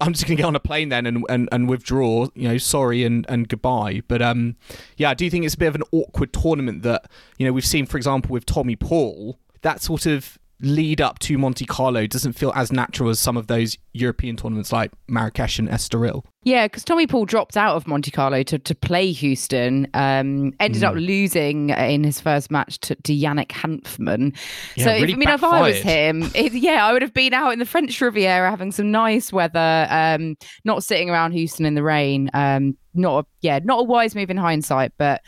[0.01, 3.05] I'm just to get on a plane then and, and, and withdraw, you know, sorry
[3.05, 4.03] and, and goodbye.
[4.09, 4.57] But um,
[4.97, 7.67] yeah, I do think it's a bit of an awkward tournament that, you know, we've
[7.67, 9.39] seen, for example, with Tommy Paul.
[9.63, 13.49] That sort of lead up to Monte Carlo doesn't feel as natural as some of
[13.49, 16.25] those European tournaments like Marrakesh and Estoril.
[16.45, 20.83] Yeah, because Tommy Paul dropped out of Monte Carlo to, to play Houston, um, ended
[20.83, 20.89] mm.
[20.89, 24.37] up losing in his first match to, to Yannick Hanfmann.
[24.77, 27.15] Yeah, so, really if, I mean, if I was him, it, yeah, I would have
[27.15, 31.67] been out in the French Riviera having some nice weather, um, not sitting around Houston
[31.67, 32.31] in the rain.
[32.35, 35.23] Um, not a, yeah, not a wise move in hindsight, but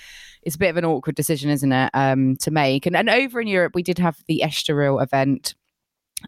[0.44, 2.87] it's a bit of an awkward decision, isn't it, um, to make?
[2.87, 5.54] And, and over in Europe, we did have the Estoril event.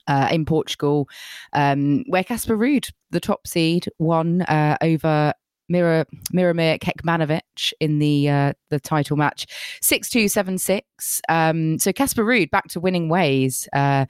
[0.09, 1.09] Uh, in Portugal,
[1.55, 5.33] um, where Casper Ruud, the top seed, won uh, over
[5.69, 9.47] Mira, Miomir Kecmanovic in the uh, the title match,
[9.81, 11.21] six two seven six.
[11.29, 13.69] Um, so Casper Ruud back to winning ways.
[13.73, 14.07] Uh,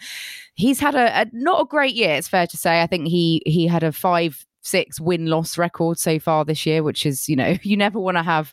[0.55, 2.15] he's had a, a, not a great year.
[2.17, 2.83] It's fair to say.
[2.83, 6.83] I think he he had a five six win loss record so far this year,
[6.83, 8.53] which is you know you never want to have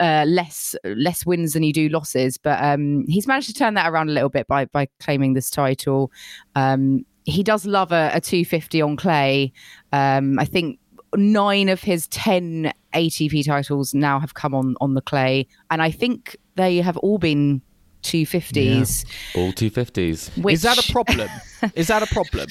[0.00, 2.36] uh, less less wins than you do losses.
[2.36, 5.50] But um, he's managed to turn that around a little bit by by claiming this
[5.50, 6.10] title.
[6.54, 9.52] Um, he does love a, a 250 on clay.
[9.92, 10.78] Um, I think
[11.14, 15.90] nine of his 10 ATP titles now have come on on the clay, and I
[15.90, 17.62] think they have all been
[18.02, 19.04] 250s.
[19.34, 19.40] Yeah.
[19.40, 20.42] All 250s.
[20.42, 20.54] Which...
[20.54, 21.28] Is that a problem?
[21.74, 22.48] Is that a problem?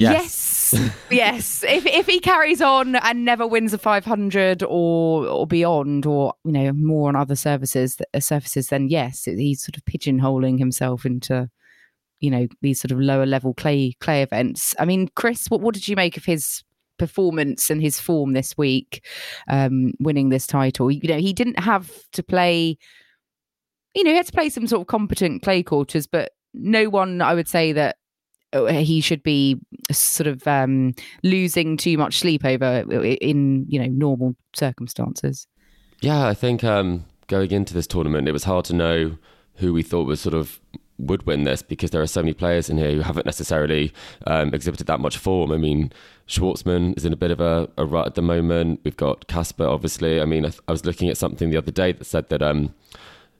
[0.00, 0.72] Yes.
[0.72, 0.92] Yes.
[1.10, 1.64] yes.
[1.64, 6.52] If if he carries on and never wins a 500 or or beyond or you
[6.52, 11.48] know more on other services uh, surfaces then yes, he's sort of pigeonholing himself into
[12.20, 14.74] you know these sort of lower level clay clay events.
[14.78, 16.62] I mean, Chris, what what did you make of his
[16.98, 19.04] performance and his form this week
[19.48, 20.90] um winning this title?
[20.90, 22.78] You know, he didn't have to play
[23.94, 27.22] you know, he had to play some sort of competent clay quarters, but no one
[27.22, 27.96] I would say that
[28.52, 29.58] he should be
[29.92, 32.84] sort of um, losing too much sleep over
[33.20, 35.46] in you know normal circumstances.
[36.00, 39.18] Yeah, I think um, going into this tournament, it was hard to know
[39.56, 40.60] who we thought was sort of
[40.98, 43.92] would win this because there are so many players in here who haven't necessarily
[44.26, 45.52] um, exhibited that much form.
[45.52, 45.92] I mean,
[46.26, 48.80] Schwartzman is in a bit of a, a rut at the moment.
[48.84, 50.20] We've got Casper, obviously.
[50.20, 52.74] I mean, I, I, was looking at something the other day that said that um,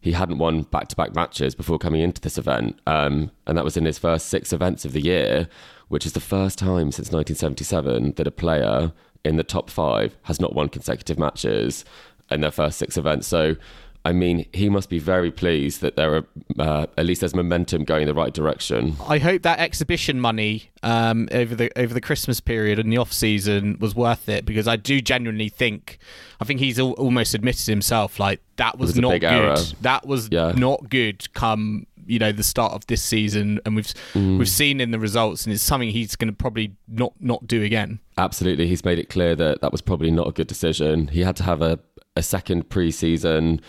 [0.01, 2.79] he hadn't won back to back matches before coming into this event.
[2.87, 5.49] Um, and that was in his first six events of the year,
[5.89, 8.93] which is the first time since 1977 that a player
[9.25, 11.85] in the top five has not won consecutive matches
[12.31, 13.27] in their first six events.
[13.27, 13.57] So
[14.05, 16.27] I mean, he must be very pleased that there are
[16.59, 18.97] uh, at least there's momentum going in the right direction.
[19.07, 23.13] I hope that exhibition money um, over the over the Christmas period and the off
[23.13, 25.99] season was worth it because I do genuinely think
[26.41, 29.25] I think he's al- almost admitted himself like that was, was not good.
[29.25, 29.57] Error.
[29.83, 30.53] That was yeah.
[30.57, 31.33] not good.
[31.35, 34.39] Come you know the start of this season, and we've mm.
[34.39, 37.63] we've seen in the results, and it's something he's going to probably not not do
[37.63, 38.01] again.
[38.17, 41.09] Absolutely, he's made it clear that that was probably not a good decision.
[41.09, 41.79] He had to have a
[42.19, 43.61] a second preseason,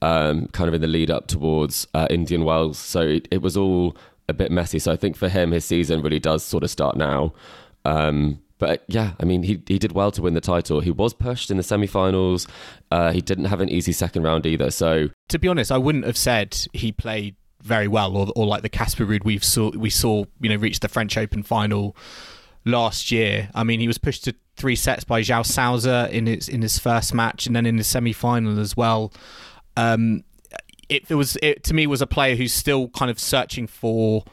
[0.00, 2.78] um, kind of in the lead up towards uh, Indian Wells.
[2.78, 3.96] So it, it, was all
[4.28, 4.78] a bit messy.
[4.78, 7.34] So I think for him, his season really does sort of start now.
[7.84, 10.80] Um, but yeah, I mean, he he did well to win the title.
[10.80, 12.46] He was pushed in the semi-finals.
[12.90, 14.70] Uh, he didn't have an easy second round either.
[14.70, 18.62] So to be honest, I wouldn't have said he played very well, or or like
[18.62, 21.94] the Casper Ruud we've saw we saw you know reach the French Open final
[22.64, 23.50] last year.
[23.54, 26.78] I mean, he was pushed to three sets by João Sousa in his in his
[26.78, 29.12] first match, and then in the semi final as well.
[29.76, 30.24] Um,
[30.88, 34.24] it, it, was it to me was a player who's still kind of searching for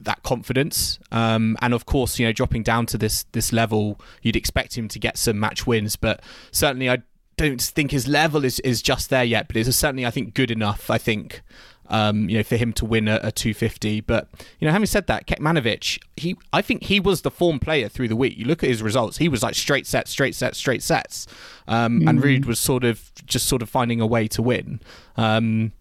[0.00, 4.36] that confidence, um, and of course, you know, dropping down to this this level, you'd
[4.36, 6.20] expect him to get some match wins, but
[6.50, 7.02] certainly I
[7.36, 10.50] don't think his level is, is just there yet, but it's certainly I think good
[10.50, 10.90] enough.
[10.90, 11.42] I think
[11.92, 14.00] um, you know, for him to win a, a 250.
[14.00, 14.28] But
[14.58, 18.08] you know, having said that, Kecmanovic, he, I think he was the form player through
[18.08, 18.36] the week.
[18.36, 21.26] You look at his results; he was like straight sets, straight sets, straight sets,
[21.68, 22.08] um, mm.
[22.08, 24.80] and Ruud was sort of just sort of finding a way to win.
[25.16, 25.72] Um,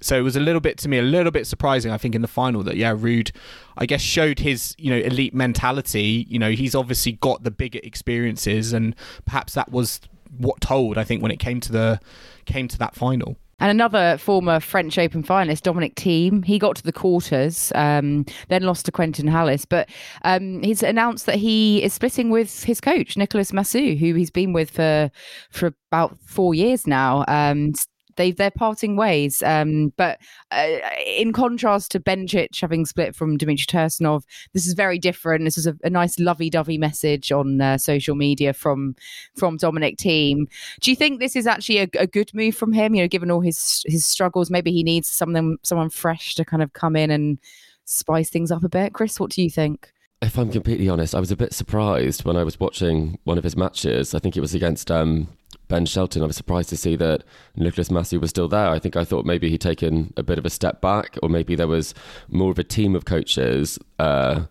[0.00, 2.20] so it was a little bit to me a little bit surprising i think in
[2.20, 3.30] the final that yeah Ruud
[3.78, 7.80] i guess showed his you know elite mentality you know he's obviously got the bigger
[7.82, 10.02] experiences and perhaps that was
[10.36, 11.98] what told i think when it came to the
[12.44, 16.82] came to that final and another former French Open finalist, Dominic Thiem, he got to
[16.82, 19.66] the quarters, um, then lost to Quentin Halys.
[19.68, 19.88] But
[20.22, 24.52] um, he's announced that he is splitting with his coach, Nicolas Massu, who he's been
[24.52, 25.10] with for
[25.50, 27.24] for about four years now.
[27.28, 27.72] Um,
[28.16, 29.42] they they're parting ways.
[29.42, 30.18] Um, but
[30.50, 35.44] uh, in contrast to Bencic having split from Dmitry Tursunov, this is very different.
[35.44, 38.96] This is a, a nice lovey-dovey message on uh, social media from
[39.36, 40.46] from Dominic Thiem.
[40.80, 42.94] Do you think this is actually a, a, good move from him?
[42.94, 46.62] You know, given all his his struggles, maybe he needs something someone fresh to kind
[46.62, 47.38] of come in and
[47.84, 48.92] spice things up a bit.
[48.92, 49.92] Chris, what do you think?
[50.22, 53.44] If I'm completely honest, I was a bit surprised when I was watching one of
[53.44, 54.14] his matches.
[54.14, 55.28] I think it was against um,
[55.68, 56.22] Ben Shelton.
[56.22, 57.24] I was surprised to see that
[57.56, 58.68] Nicholas Massu was still there.
[58.68, 61.54] I think I thought maybe he'd taken a bit of a step back, or maybe
[61.54, 61.94] there was
[62.28, 64.44] more of a team of coaches uh,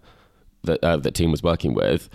[0.63, 2.09] that uh, that team was working with.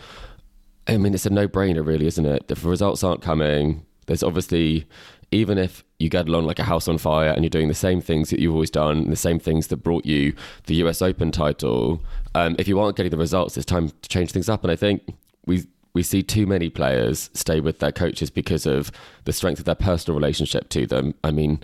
[0.87, 2.51] I mean, it's a no-brainer, really, isn't it?
[2.51, 4.87] If results aren't coming, there's obviously
[5.33, 8.01] even if you get along like a house on fire and you're doing the same
[8.01, 10.35] things that you've always done, the same things that brought you
[10.67, 12.03] the US Open title,
[12.35, 14.65] um, if you aren't getting the results, it's time to change things up.
[14.65, 15.03] And I think
[15.47, 18.91] we we see too many players stay with their coaches because of
[19.25, 21.15] the strength of their personal relationship to them.
[21.25, 21.61] I mean,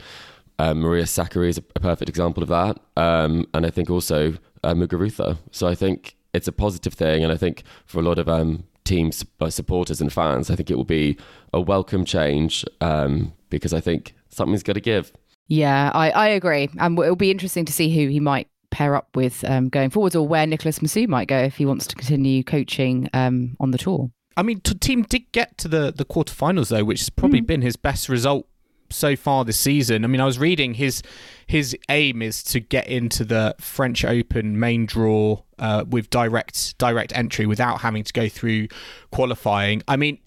[0.59, 4.35] uh, Maria Sakkari is a, perfect example of that, um, and I think also
[4.65, 5.39] uh, Muguruza.
[5.51, 8.65] So I think it's a positive thing, and I think for a lot of um,
[8.85, 11.19] teams, uh, supporters, and fans, I think it will be
[11.53, 15.12] a welcome change um, because I think something's got to give.
[15.49, 19.15] Yeah, I, I agree, and it'll be interesting to see who he might pair up
[19.15, 22.43] with um, going forwards, or where Nicholas Massu might go if he wants to continue
[22.43, 24.11] coaching um, on the tour.
[24.37, 27.46] I mean, Thiem did get to the the quarterfinals though, which has probably mm.
[27.46, 28.46] been his best result
[28.90, 30.05] so far this season.
[30.05, 31.03] I mean, I was reading his
[31.46, 37.16] his aim is to get into the French Open main draw uh, with direct direct
[37.16, 38.68] entry without having to go through
[39.11, 39.83] qualifying.
[39.88, 40.18] I mean,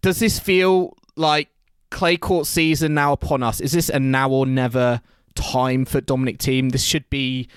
[0.00, 1.48] does this feel like
[1.90, 3.60] clay court season now upon us?
[3.60, 5.00] Is this a now or never
[5.34, 6.72] time for Dominic Thiem?
[6.72, 7.48] This should be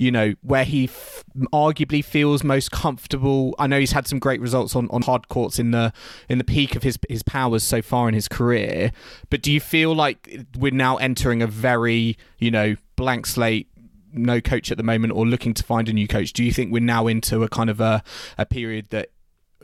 [0.00, 3.54] you know, where he f- arguably feels most comfortable.
[3.58, 5.92] I know he's had some great results on, on hard courts in the
[6.30, 8.92] in the peak of his his powers so far in his career.
[9.28, 13.68] But do you feel like we're now entering a very, you know, blank slate
[14.12, 16.72] no coach at the moment or looking to find a new coach do you think
[16.72, 18.02] we're now into a kind of a,
[18.36, 19.10] a period that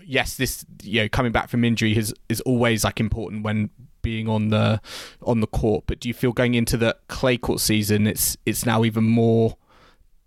[0.05, 3.69] yes this you know coming back from injury is is always like important when
[4.03, 4.81] being on the
[5.23, 8.65] on the court but do you feel going into the clay court season it's it's
[8.65, 9.57] now even more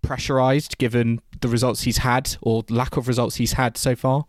[0.02, 4.24] pressurized given the results he's had or lack of results he's had so far?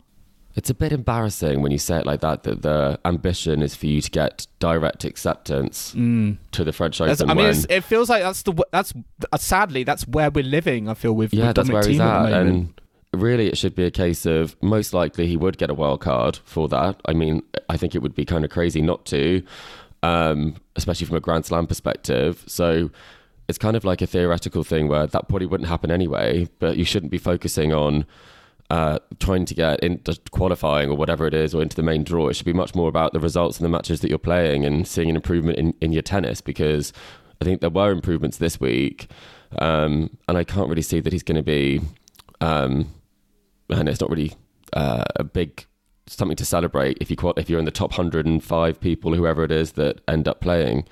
[0.54, 2.44] It's a bit embarrassing when you say it like that.
[2.44, 7.16] That the ambition is for you to get direct acceptance to the French Open.
[7.16, 8.94] That's- I mean, it feels like that's the that's
[9.32, 10.90] uh, sadly that's where we're living.
[10.90, 12.48] I feel with yeah, with that's Dominic where he's at at.
[12.48, 12.82] And
[13.14, 16.40] really, it should be a case of most likely he would get a wild card
[16.44, 17.00] for that.
[17.06, 19.42] I mean, I think it would be kind of crazy not to,
[20.04, 22.44] um, especially from a Grand Slam perspective.
[22.48, 22.90] So
[23.52, 26.86] it's kind of like a theoretical thing where that probably wouldn't happen anyway, but you
[26.86, 28.06] shouldn't be focusing on.
[28.70, 32.30] Uh, trying to get into qualifying or whatever it is, or into the main draw.
[32.30, 34.88] It should be much more about the results in the matches that you're playing and
[34.88, 36.93] seeing an improvement in, in your tennis because
[37.41, 39.12] I think there were improvements this week.
[39.60, 41.82] Um, and I can't really see that he's going to be,
[42.39, 42.93] um,
[43.70, 44.34] and it's not really
[44.72, 45.66] uh, a big
[46.08, 49.74] something to celebrate if you if you're in the top 105 people, whoever it is
[49.74, 50.86] that end up playing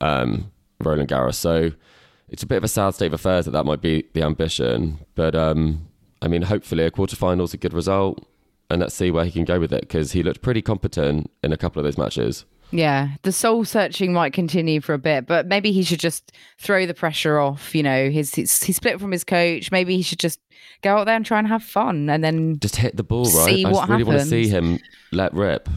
[0.00, 1.34] um, Roland Garros.
[1.34, 1.72] So
[2.28, 4.98] it's a bit of a sad state of affairs that that might be the ambition.
[5.14, 5.88] But um,
[6.22, 8.24] I mean, hopefully a quarterfinal's a good result,
[8.70, 11.52] and let's see where he can go with it because he looked pretty competent in
[11.52, 12.44] a couple of those matches.
[12.70, 16.86] Yeah, the soul searching might continue for a bit, but maybe he should just throw
[16.86, 17.72] the pressure off.
[17.74, 19.70] You know, his, his he split from his coach.
[19.70, 20.40] Maybe he should just
[20.82, 23.32] go out there and try and have fun, and then Just hit the ball right.
[23.54, 24.80] See I what just really want to see him
[25.12, 25.68] let rip.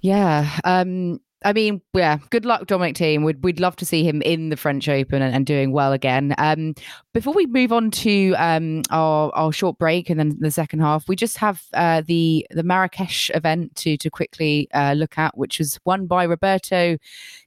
[0.00, 0.48] yeah.
[0.64, 2.18] Um, I mean, yeah.
[2.30, 3.24] Good luck, Dominic Thiem.
[3.24, 6.34] We'd we'd love to see him in the French Open and, and doing well again.
[6.38, 6.74] Um,
[7.12, 11.08] before we move on to um our our short break and then the second half,
[11.08, 15.58] we just have uh the the Marrakesh event to to quickly uh, look at, which
[15.58, 16.96] was won by Roberto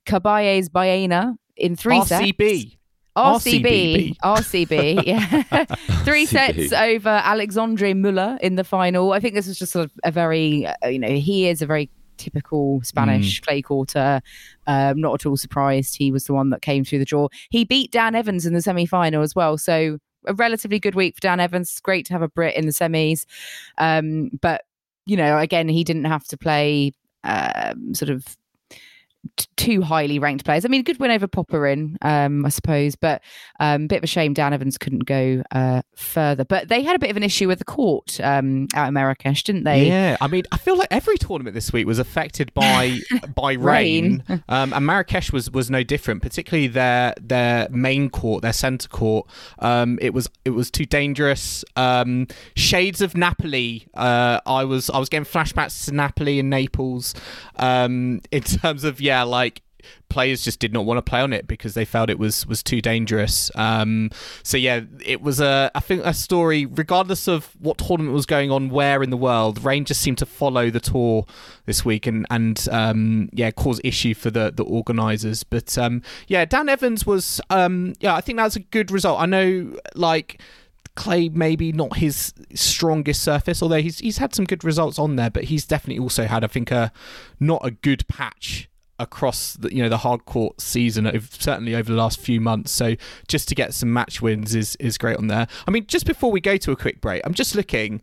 [0.05, 2.25] Carballes Baena in three sets.
[2.25, 2.75] RCB.
[3.17, 5.25] RCB, RCB, yeah,
[6.05, 6.29] three RCB.
[6.29, 9.11] sets over Alexandre Muller in the final.
[9.11, 11.65] I think this was just sort of a very, uh, you know, he is a
[11.65, 11.89] very
[12.19, 14.21] typical Spanish clay quarter.
[14.67, 17.29] Um, not at all surprised he was the one that came through the draw.
[17.49, 19.57] He beat Dan Evans in the semi final as well.
[19.57, 19.97] So
[20.27, 21.71] a relatively good week for Dan Evans.
[21.71, 23.25] It's great to have a Brit in the semis,
[23.77, 24.65] um, but
[25.05, 26.93] you know, again, he didn't have to play
[27.23, 28.37] um, sort of
[29.37, 30.65] t- too highly ranked players.
[30.65, 33.21] I mean, a good win over Popyrin, um, I suppose, but
[33.59, 36.45] um, bit of a shame Dan Evans couldn't go uh, further.
[36.45, 39.43] But they had a bit of an issue with the court um, out in Marrakesh,
[39.43, 39.87] didn't they?
[39.87, 42.99] Yeah, I mean, I feel like every tournament this week was affected by
[43.35, 44.43] by rain, Rain.
[44.49, 46.21] um, and Marrakesh was was no different.
[46.21, 49.27] Particularly their their main court, their centre court.
[49.59, 51.65] Um, it was it was too dangerous.
[51.75, 53.87] Um, shades of Napoli.
[53.93, 57.13] Uh, I was I was getting flashbacks to Napoli and Naples.
[57.57, 59.61] Um, in terms of yeah, like
[60.09, 62.61] players just did not want to play on it because they felt it was was
[62.61, 63.51] too dangerous.
[63.55, 64.09] Um,
[64.43, 68.51] so yeah, it was a I think a story regardless of what tournament was going
[68.51, 69.59] on where in the world.
[69.85, 71.25] Just seemed to follow the tour
[71.65, 75.43] this week and and um, yeah cause issue for the the organisers.
[75.43, 79.19] But um, yeah, Dan Evans was um, yeah I think that was a good result.
[79.19, 80.41] I know like.
[80.95, 85.29] Clay maybe not his strongest surface, although he's he's had some good results on there,
[85.29, 86.91] but he's definitely also had I think a
[87.39, 88.68] not a good patch
[88.99, 92.95] across the you know the hard court season certainly over the last few months so
[93.27, 96.31] just to get some match wins is is great on there i mean just before
[96.31, 98.01] we go to a quick break i'm just looking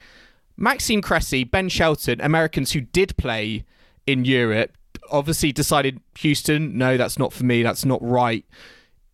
[0.56, 3.64] maxime cressy ben shelton americans who did play
[4.06, 4.76] in europe
[5.10, 8.44] obviously decided houston no that's not for me that's not right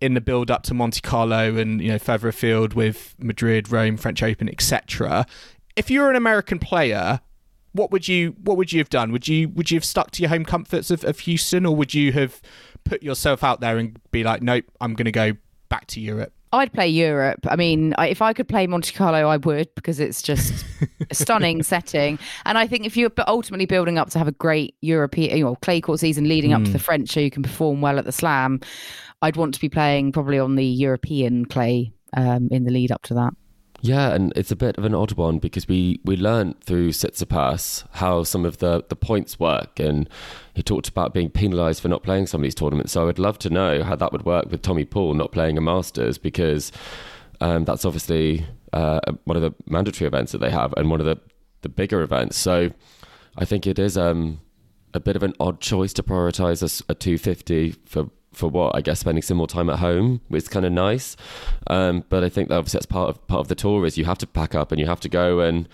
[0.00, 3.96] in the build up to Monte Carlo and you know further afield with Madrid, Rome,
[3.96, 5.24] French Open, etc.
[5.76, 7.20] If you're an American player,
[7.72, 9.12] what would you what would you have done?
[9.12, 11.94] Would you would you have stuck to your home comforts of, of Houston, or would
[11.94, 12.40] you have
[12.84, 15.32] put yourself out there and be like, nope, I'm going to go
[15.68, 16.32] back to Europe?
[16.54, 17.46] I'd play Europe.
[17.48, 20.66] I mean, I- if I could play Monte Carlo, I would because it's just
[21.10, 22.18] a stunning setting.
[22.44, 25.54] And I think if you're ultimately building up to have a great European, you know,
[25.62, 28.12] clay court season leading up to the French, so you can perform well at the
[28.12, 28.60] Slam,
[29.22, 33.00] I'd want to be playing probably on the European clay um, in the lead up
[33.04, 33.32] to that.
[33.84, 37.84] Yeah, and it's a bit of an odd one because we we learned through Tsitsipas
[37.94, 40.08] how some of the the points work, and
[40.54, 42.92] he talked about being penalised for not playing some of these tournaments.
[42.92, 45.58] So I would love to know how that would work with Tommy Paul not playing
[45.58, 46.70] a Masters because
[47.40, 51.06] um, that's obviously uh, one of the mandatory events that they have and one of
[51.06, 51.18] the
[51.62, 52.36] the bigger events.
[52.36, 52.70] So
[53.36, 54.40] I think it is um,
[54.94, 59.00] a bit of an odd choice to prioritise a 250 for for what I guess
[59.00, 61.16] spending some more time at home is kind of nice.
[61.66, 64.04] Um, but I think that obviously that's part of part of the tour is you
[64.04, 65.68] have to pack up and you have to go and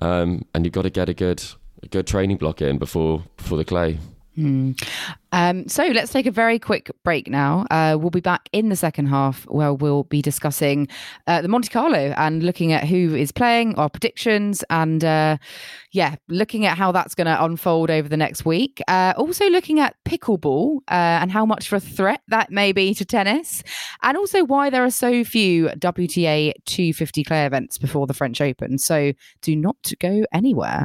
[0.00, 1.42] um, and you've got to get a good
[1.82, 3.98] a good training block in before before the clay.
[4.36, 4.72] Hmm.
[5.32, 7.66] Um, so let's take a very quick break now.
[7.70, 10.88] Uh, we'll be back in the second half where we'll be discussing
[11.26, 15.36] uh, the Monte Carlo and looking at who is playing, our predictions, and uh,
[15.92, 18.80] yeah, looking at how that's going to unfold over the next week.
[18.88, 22.94] Uh, also looking at pickleball uh, and how much of a threat that may be
[22.94, 23.62] to tennis,
[24.02, 28.78] and also why there are so few WTA 250 clay events before the French Open.
[28.78, 29.12] So
[29.42, 30.84] do not go anywhere.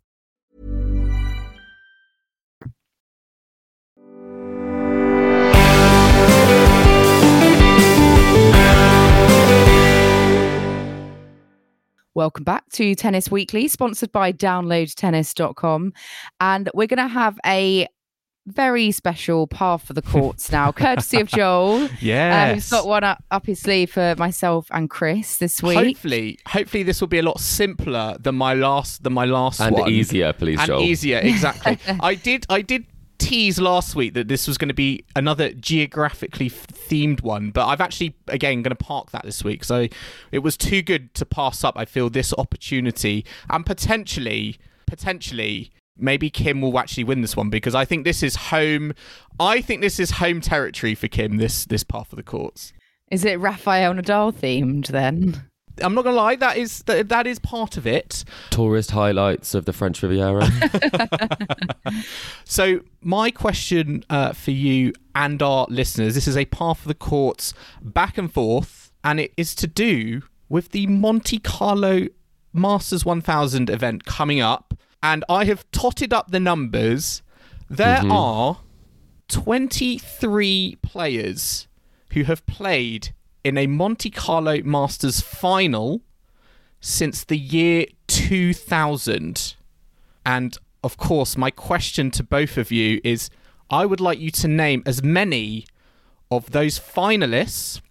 [12.13, 15.93] Welcome back to Tennis Weekly, sponsored by downloadtennis.com.
[16.41, 17.87] And we're going to have a
[18.47, 21.87] very special path for the courts now, courtesy of Joel.
[22.01, 25.77] Yeah, Uh, who's got one up, up his sleeve for myself and Chris this week.
[25.77, 29.73] Hopefully, hopefully this will be a lot simpler than my last than my last And
[29.75, 29.89] one.
[29.89, 30.81] easier, please, and Joel.
[30.81, 31.19] easier.
[31.19, 31.77] Exactly.
[32.01, 32.45] I did.
[32.49, 32.87] I did
[33.21, 37.79] tease last week that this was going to be another geographically themed one, but I've
[37.79, 39.63] actually again going to park that this week.
[39.63, 39.87] So
[40.31, 41.77] it was too good to pass up.
[41.77, 44.57] I feel this opportunity and potentially,
[44.87, 45.71] potentially.
[45.97, 48.93] Maybe Kim will actually win this one because I think this is home.
[49.39, 51.37] I think this is home territory for Kim.
[51.37, 52.73] This this path of the courts.
[53.11, 55.50] Is it Rafael Nadal themed then?
[55.81, 56.35] I'm not gonna lie.
[56.35, 58.23] That is that, that is part of it.
[58.49, 60.47] Tourist highlights of the French Riviera.
[62.43, 66.93] So, my question uh, for you and our listeners this is a path of the
[66.93, 72.07] courts back and forth, and it is to do with the Monte Carlo
[72.53, 74.73] Masters 1000 event coming up.
[75.01, 77.21] And I have totted up the numbers.
[77.69, 78.59] There are
[79.29, 81.67] 23 players
[82.11, 83.13] who have played
[83.43, 86.01] in a Monte Carlo Masters final
[86.79, 89.55] since the year 2000.
[90.25, 93.29] And of course, my question to both of you is
[93.69, 95.65] I would like you to name as many
[96.29, 97.81] of those finalists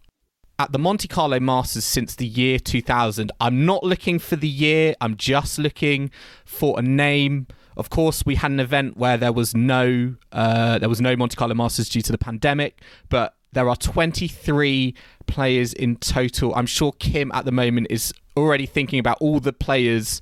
[0.59, 3.33] at the Monte Carlo Masters since the year 2000.
[3.41, 6.11] I'm not looking for the year, I'm just looking
[6.45, 7.47] for a name.
[7.77, 11.37] Of course, we had an event where there was no uh, there was no Monte
[11.37, 14.95] Carlo Masters due to the pandemic, but there are 23
[15.27, 16.55] players in total.
[16.55, 20.21] I'm sure Kim at the moment is already thinking about all the players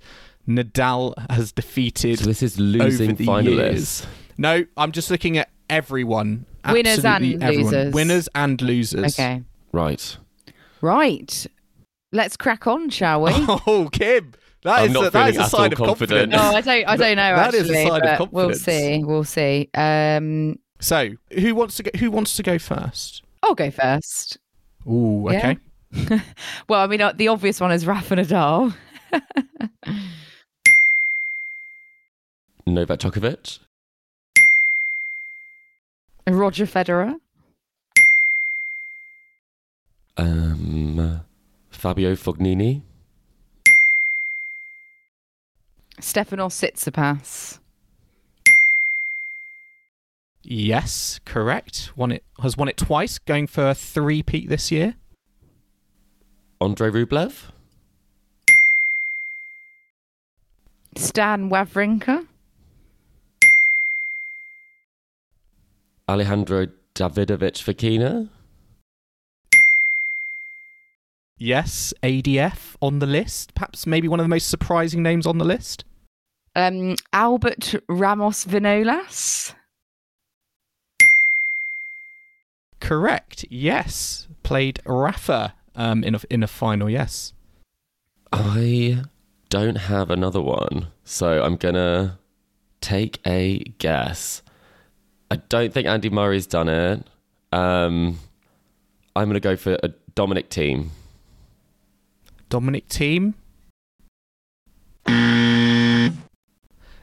[0.48, 3.44] Nadal has defeated so this is losing finalists.
[3.44, 4.06] years.
[4.38, 6.46] No, I'm just looking at everyone.
[6.70, 7.64] Winners and everyone.
[7.64, 7.94] losers.
[7.94, 9.18] Winners and losers.
[9.18, 9.42] Okay.
[9.72, 10.16] Right.
[10.80, 11.46] Right.
[12.12, 13.32] Let's crack on, shall we?
[13.66, 16.32] Oh, Kim, that I'm is not a, that is feeling a sign of confident.
[16.32, 16.42] confidence.
[16.42, 16.88] Oh, I don't.
[16.88, 17.36] I don't know.
[17.36, 19.04] That is a actually, sign of but we'll see.
[19.04, 19.68] We'll see.
[19.74, 21.90] Um, So, who wants to go?
[21.98, 23.22] Who wants to go first?
[23.42, 24.38] I'll go first.
[24.86, 25.54] Ooh, Yeah.
[25.92, 26.20] okay.
[26.68, 28.74] Well, I mean, uh, the obvious one is Rafa Nadal.
[32.66, 33.58] Novak Djokovic.
[36.26, 37.14] Roger Federer.
[40.18, 41.20] Um,
[41.70, 42.82] Fabio Fognini.
[46.00, 47.58] Stefanos Tsitsipas.
[50.50, 51.92] Yes, correct.
[51.94, 54.94] Won it has won it twice, going for a three-peat this year.
[56.58, 57.50] Andre Rublev.
[60.96, 62.26] Stan Wawrinka.
[66.08, 68.30] Alejandro Davidovich Fokina.
[71.36, 73.54] Yes, ADF on the list.
[73.54, 75.84] Perhaps maybe one of the most surprising names on the list.
[76.56, 79.54] Um, Albert Ramos Vinolas.
[82.80, 83.44] Correct.
[83.50, 86.88] Yes, played Rafa um, in a in a final.
[86.88, 87.32] Yes.
[88.32, 89.02] I
[89.48, 92.18] don't have another one, so I'm gonna
[92.80, 94.42] take a guess.
[95.30, 97.06] I don't think Andy Murray's done it.
[97.52, 98.18] Um,
[99.14, 100.88] I'm going to go for a Dominic Thiem.
[102.48, 103.34] Dominic Thiem.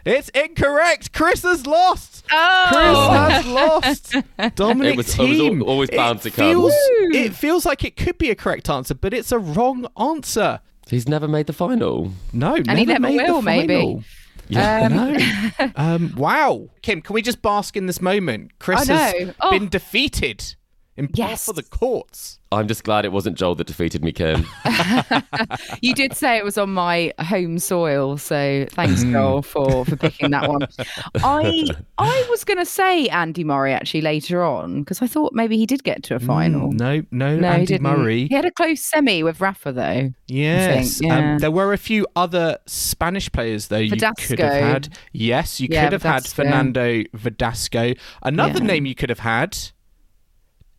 [0.06, 1.12] It's incorrect.
[1.14, 2.26] Chris has lost.
[2.32, 4.56] Oh, Chris has lost.
[4.56, 5.64] Dominic It was- it was team.
[5.64, 6.46] always bound it to come.
[6.52, 7.10] Feels, Woo.
[7.14, 10.60] it feels like it could be a correct answer, but it's a wrong answer.
[10.88, 12.12] He's never made the final.
[12.32, 13.74] No, And he never made the will, maybe.
[13.74, 14.04] final.
[14.48, 14.88] Yeah.
[14.90, 15.72] no.
[15.76, 16.70] um, wow.
[16.84, 18.52] Kim, can we just bask in this moment?
[18.60, 19.34] Chris has.
[19.42, 19.50] Oh.
[19.50, 20.56] been defeated
[20.98, 21.46] in par Yes.
[21.46, 22.40] for the courts.
[22.52, 24.46] I'm just glad it wasn't Joel that defeated me, Kim.
[25.82, 29.12] you did say it was on my home soil, so thanks, Mm.
[29.12, 30.62] Joel, for for picking that one.
[31.16, 31.68] I
[31.98, 35.66] I was going to say Andy Murray actually later on because I thought maybe he
[35.66, 36.72] did get to a final.
[36.72, 37.84] Mm, no, no, No, he Andy didn't.
[37.84, 38.28] Murray.
[38.28, 40.12] He had a close semi with Rafa though.
[40.28, 41.02] Yes.
[41.02, 41.34] yeah.
[41.34, 44.90] um, there were a few other Spanish players, though, you could have had.
[45.12, 47.98] Yes, you Yeah, could have had Fernando Verdasco.
[48.24, 48.66] Another Yeah.
[48.66, 49.58] name you could have had.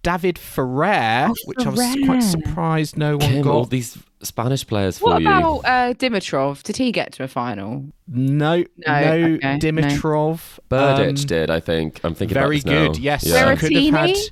[0.06, 3.52] David Ferrer, Oh, which I was quite surprised no one Kim, got.
[3.52, 5.26] all these Spanish players for What you.
[5.28, 6.62] about uh, Dimitrov?
[6.62, 7.84] Did he get to a final?
[8.06, 9.58] no, no, No, okay, no.
[9.58, 10.58] Dimitrov.
[10.70, 12.00] Berdych Um, did, I think.
[12.04, 12.86] I'm thinking Very about this now.
[12.92, 12.98] good.
[12.98, 13.50] Yes, Yeah.
[13.50, 14.10] you could have had.
[14.10, 14.30] Berrettini?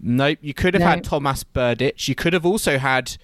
[0.00, 0.86] No, you could have No.
[0.88, 2.06] had Thomas Berdych.
[2.08, 3.16] You could have also had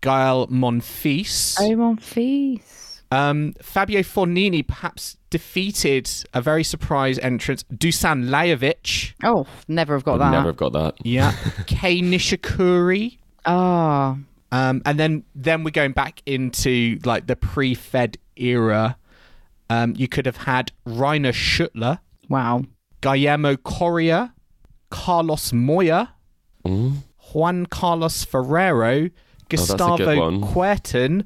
[0.00, 1.56] Gael Monfils.
[1.60, 2.87] Oh, Monfils.
[3.10, 9.14] Um, Fabio Fognini perhaps defeated a very surprise entrance, Dusan Lajovic.
[9.24, 10.30] Oh, never have got I'd that.
[10.32, 10.94] never have got that.
[11.04, 11.32] Yeah,
[11.66, 13.18] Kei Nishikori.
[13.46, 14.18] Oh,
[14.52, 18.96] Um, and then then we're going back into like the pre-Fed era.
[19.70, 21.98] Um, you could have had Rainer Schuttler,
[22.28, 22.62] wow.
[23.00, 24.34] Guillermo Coria,
[24.90, 26.14] Carlos Moya,
[26.64, 26.96] Mm.
[27.32, 29.08] Juan Carlos Ferrero, Oh,
[29.48, 30.40] that's a good Gustavo one.
[30.42, 31.24] Kuerten,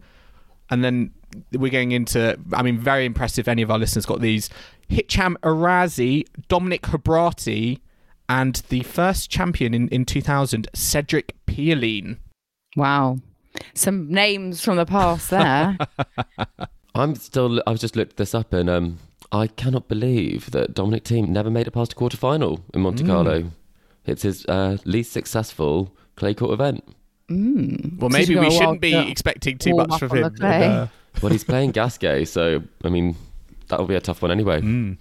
[0.71, 1.11] and then
[1.53, 2.39] we're going into.
[2.53, 3.49] I mean, very impressive.
[3.49, 4.51] Any of our listeners got these?
[4.91, 7.81] Hicham Arazi, Dominic Hrbaty,
[8.29, 12.19] and the first champion in, in 2000, Cedric Pioline.
[12.77, 13.19] Wow.
[13.75, 15.77] Some names from the past there.
[16.95, 17.63] I'm still.
[17.67, 18.99] I've just looked this up, and um,
[19.31, 23.05] I cannot believe that Dominic Thiem never made it past a quarter final in Monte
[23.05, 23.51] Carlo.
[24.05, 26.85] It's his uh, least successful clay court event.
[27.31, 27.99] mm.
[27.99, 30.35] Well, maybe we shouldn't be to expecting too much from him.
[30.35, 30.47] the.
[30.47, 30.87] Uh,
[31.21, 33.17] Well, he's playing Gasquet, so I mean,
[33.69, 34.61] that'll be a tough one anyway.
[34.61, 34.97] mm.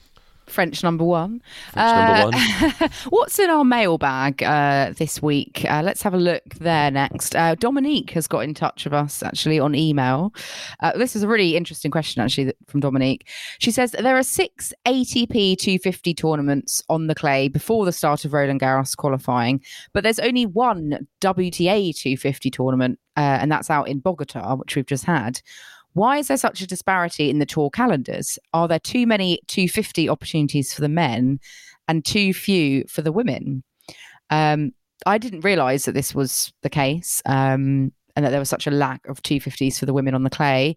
[0.47, 1.41] French number one.
[1.71, 2.89] French number Uh, one.
[3.09, 5.63] What's in our mailbag uh, this week?
[5.69, 7.37] Uh, let's have a look there next.
[7.37, 10.33] Uh, Dominique has got in touch with us actually on email.
[10.81, 13.29] Uh, this is a really interesting question actually from Dominique.
[13.59, 18.33] She says there are six ATP 250 tournaments on the clay before the start of
[18.33, 19.61] Roland Garros qualifying,
[19.93, 24.85] but there's only one WTA 250 tournament, uh, and that's out in Bogota, which we've
[24.85, 25.39] just had.
[25.93, 28.39] Why is there such a disparity in the tour calendars?
[28.53, 31.39] Are there too many 250 opportunities for the men
[31.87, 33.63] and too few for the women?
[34.29, 34.71] Um,
[35.05, 38.71] I didn't realize that this was the case um, and that there was such a
[38.71, 40.75] lack of 250s for the women on the clay.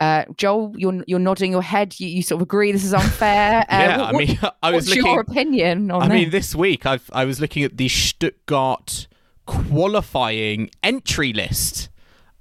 [0.00, 1.98] Uh, Joel, you're you're nodding your head.
[2.00, 3.60] You, you sort of agree this is unfair.
[3.60, 5.12] Uh, yeah, what- I mean, I was what's looking.
[5.12, 6.10] your opinion on that?
[6.10, 6.48] I mean, this?
[6.48, 9.06] this week I've I was looking at the Stuttgart
[9.46, 11.90] qualifying entry list,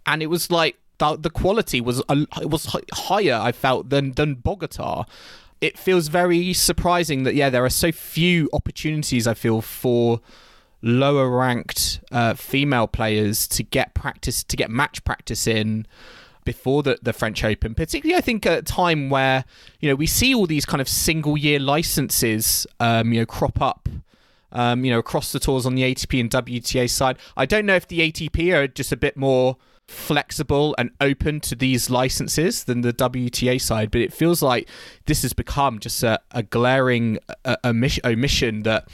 [0.05, 3.39] and it was like the, the quality was it was hi- higher.
[3.41, 5.06] I felt than than Bogota.
[5.62, 9.28] It feels very surprising that yeah, there are so few opportunities.
[9.28, 10.22] I feel for
[10.82, 15.88] lower ranked uh, female players to get practice to get match practice in
[16.44, 19.46] before the, the French Open, particularly I think at a time where
[19.80, 23.62] you know we see all these kind of single year licenses um, you know crop
[23.62, 23.88] up
[24.52, 27.18] um, you know across the tours on the ATP and WTA side.
[27.38, 31.55] I don't know if the ATP are just a bit more flexible and open to
[31.55, 34.67] these licenses than the WTA side, but it feels like
[35.05, 37.19] this has become just a, a glaring
[37.63, 38.88] omission, that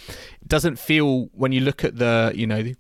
[0.46, 2.74] doesn't feel when you look at the you know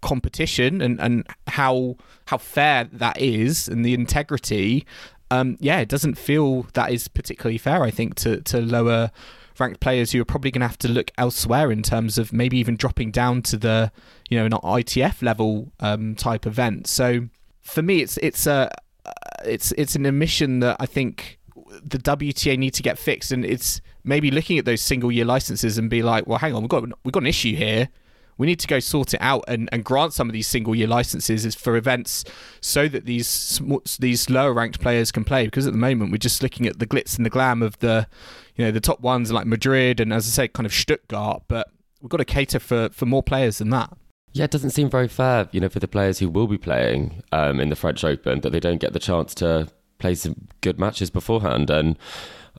[0.00, 4.86] competition and, and how how fair that is and the integrity
[5.30, 9.10] um yeah it doesn't feel that is particularly fair i think to to lower
[9.58, 12.58] ranked players who are probably going to have to look elsewhere in terms of maybe
[12.58, 13.92] even dropping down to the
[14.28, 16.86] you know an ITF level um type event.
[16.86, 17.28] So
[17.60, 18.70] for me it's it's a
[19.44, 21.38] it's it's an omission that i think
[21.82, 23.32] the WTA need to get fixed.
[23.32, 26.62] And it's maybe looking at those single year licenses and be like well hang on
[26.62, 27.88] we've got we've got an issue here
[28.38, 30.86] we need to go sort it out and, and grant some of these single year
[30.86, 32.24] licenses for events
[32.60, 33.60] so that these
[33.98, 36.86] these lower ranked players can play because at the moment we're just looking at the
[36.86, 38.06] glitz and the glam of the
[38.56, 41.68] you know the top ones like Madrid and as I say kind of Stuttgart but
[42.00, 43.92] we've got to cater for for more players than that
[44.32, 47.22] Yeah, it doesn't seem very fair, you know, for the players who will be playing
[47.30, 49.68] um, in the French Open that they don't get the chance to
[49.98, 51.70] play some good matches beforehand.
[51.70, 51.96] And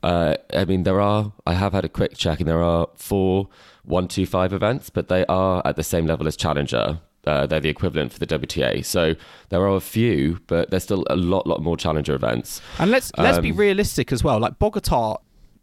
[0.02, 1.32] Uh, I mean, there are.
[1.46, 3.48] I have had a quick check, and there are four
[3.86, 7.00] one two five events, but they are at the same level as Challenger.
[7.26, 8.84] Uh, they're the equivalent for the WTA.
[8.84, 9.14] So
[9.48, 12.60] there are a few, but there's still a lot, lot more Challenger events.
[12.78, 14.38] And let's let's be Um, realistic as well.
[14.38, 15.16] Like Bogota,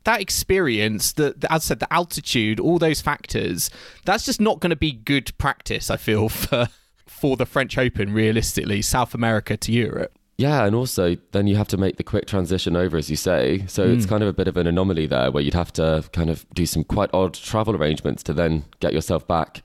[0.03, 3.69] that experience, the, the as I said, the altitude, all those factors,
[4.03, 5.89] that's just not going to be good practice.
[5.89, 6.67] I feel for
[7.07, 10.17] for the French Open, realistically, South America to Europe.
[10.37, 13.65] Yeah, and also then you have to make the quick transition over, as you say.
[13.67, 16.29] So it's kind of a bit of an anomaly there, where you'd have to kind
[16.29, 19.61] of do some quite odd travel arrangements to then get yourself back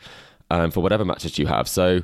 [0.51, 1.69] um, for whatever matches you have.
[1.69, 2.03] So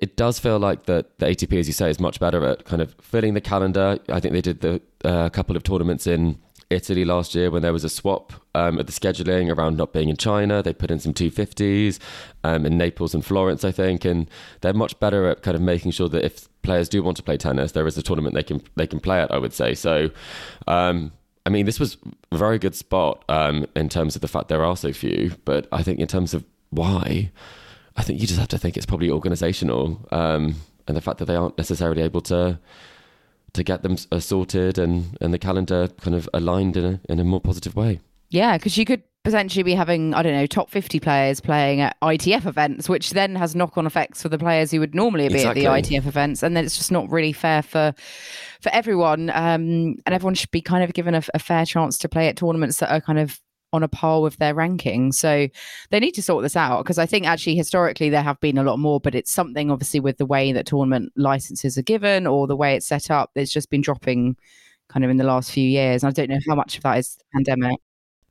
[0.00, 2.82] it does feel like that the ATP, as you say, is much better at kind
[2.82, 4.00] of filling the calendar.
[4.08, 6.38] I think they did the uh, couple of tournaments in
[6.72, 10.08] Italy last year when there was a swap um, at the scheduling around not being
[10.08, 10.62] in China.
[10.62, 11.98] They put in some 250s
[12.44, 14.28] um, in Naples and Florence, I think, and
[14.60, 17.36] they're much better at kind of making sure that if players do want to play
[17.36, 19.30] tennis, there is a tournament they can they can play at.
[19.30, 20.10] I would say so.
[20.66, 21.12] Um,
[21.44, 21.96] I mean, this was
[22.30, 25.66] a very good spot um, in terms of the fact there are so few, but
[25.72, 27.30] I think in terms of why,
[27.96, 30.54] I think you just have to think it's probably organisational um,
[30.86, 32.58] and the fact that they aren't necessarily able to
[33.54, 37.20] to get them uh, sorted and, and the calendar kind of aligned in a, in
[37.20, 38.00] a more positive way.
[38.30, 41.96] Yeah, because you could potentially be having, I don't know, top 50 players playing at
[42.00, 45.34] ITF events, which then has knock on effects for the players who would normally be
[45.34, 45.66] Exactly.
[45.66, 46.42] at the ITF events.
[46.42, 47.94] And then it's just not really fair for
[48.60, 49.30] for everyone.
[49.30, 52.36] Um, and everyone should be kind of given a, a fair chance to play at
[52.36, 53.40] tournaments that are kind of
[53.72, 55.12] on a par with their ranking.
[55.12, 55.48] So
[55.90, 58.62] they need to sort this out because I think actually historically there have been a
[58.62, 62.46] lot more, but it's something obviously with the way that tournament licenses are given or
[62.46, 64.36] the way it's set up, it's just been dropping
[64.88, 66.02] kind of in the last few years.
[66.02, 67.78] And I don't know how much of that is the pandemic.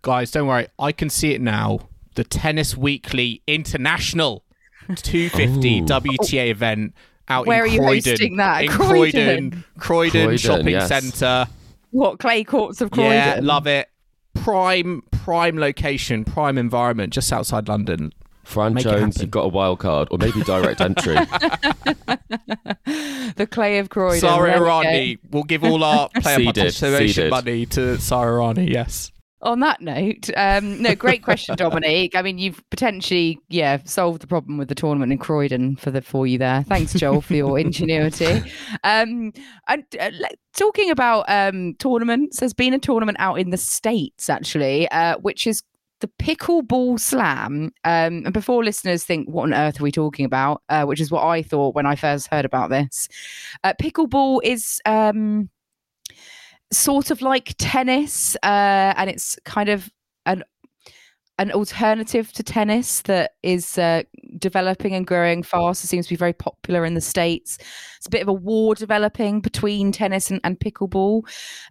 [0.01, 1.79] Guys, don't worry, I can see it now.
[2.15, 4.43] The Tennis Weekly International
[4.87, 5.85] 250 Ooh.
[5.85, 6.93] WTA event
[7.27, 8.11] out Where are in you Croydon.
[8.11, 8.63] hosting that?
[8.63, 8.91] In Croydon?
[8.91, 10.87] Croydon, Croydon, Croydon, Shopping yes.
[10.87, 11.47] Centre.
[11.91, 13.13] What clay courts of Croydon?
[13.13, 13.89] Yeah, love it.
[14.33, 18.11] Prime, prime location, prime environment, just outside London.
[18.43, 21.13] Fran Make it Jones, you've got a wild card, or maybe direct entry.
[23.35, 24.19] the clay of Croydon.
[24.19, 24.71] Sarah There we go.
[24.71, 25.19] Errani.
[25.29, 27.29] We'll give all our player Seeded, participation seeded.
[27.29, 28.67] money to Sara Errani.
[28.67, 29.11] Yes.
[29.43, 32.15] On that note, um, no, great question, Dominique.
[32.15, 36.01] I mean, you've potentially, yeah, solved the problem with the tournament in Croydon for the
[36.01, 36.63] for you there.
[36.67, 38.43] Thanks, Joel, for your ingenuity.
[38.83, 39.33] Um,
[39.67, 40.11] and uh,
[40.55, 45.45] talking about um, tournaments, there's been a tournament out in the states actually, uh, which
[45.45, 45.61] is
[46.01, 47.71] the pickleball slam.
[47.83, 50.61] Um, and before listeners think, what on earth are we talking about?
[50.67, 53.07] Uh, which is what I thought when I first heard about this.
[53.63, 54.81] Uh, pickleball is.
[54.85, 55.49] Um,
[56.71, 59.89] sort of like tennis, uh, and it's kind of
[60.25, 60.43] an
[61.39, 64.03] an alternative to tennis that is uh,
[64.37, 65.83] developing and growing fast.
[65.83, 67.57] It seems to be very popular in the states.
[67.97, 71.23] It's a bit of a war developing between tennis and, and pickleball.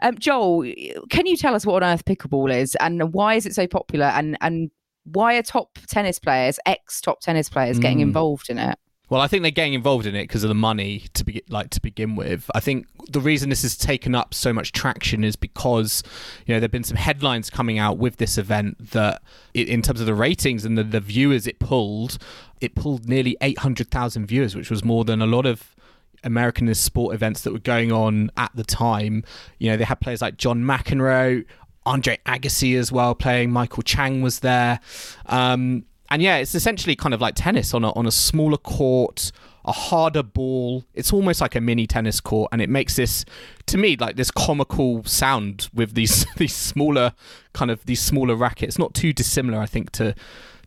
[0.02, 0.62] Um, Joel,
[1.10, 4.06] can you tell us what on earth pickleball is and why is it so popular?
[4.06, 4.70] And and
[5.04, 8.02] why are top tennis players, ex top tennis players, getting Mm.
[8.02, 8.76] involved in it?
[9.10, 11.70] Well, I think they're getting involved in it because of the money to be like
[11.70, 12.48] to begin with.
[12.54, 16.02] I think the reason this has taken up so much traction is because
[16.46, 19.20] you know there've been some headlines coming out with this event that,
[19.56, 22.18] i- in terms of the ratings and the, the viewers it pulled,
[22.60, 25.74] it pulled nearly eight hundred thousand viewers, which was more than a lot of
[26.22, 29.24] American sport events that were going on at the time.
[29.58, 31.44] You know, they had players like John McEnroe,
[31.84, 33.50] Andre Agassi as well playing.
[33.50, 34.78] Michael Chang was there.
[35.26, 39.30] Um, and yeah, it's essentially kind of like tennis on a, on a smaller court,
[39.64, 40.84] a harder ball.
[40.92, 43.24] It's almost like a mini tennis court, and it makes this,
[43.66, 47.12] to me, like this comical sound with these these smaller
[47.52, 48.78] kind of these smaller rackets.
[48.78, 50.14] Not too dissimilar, I think, to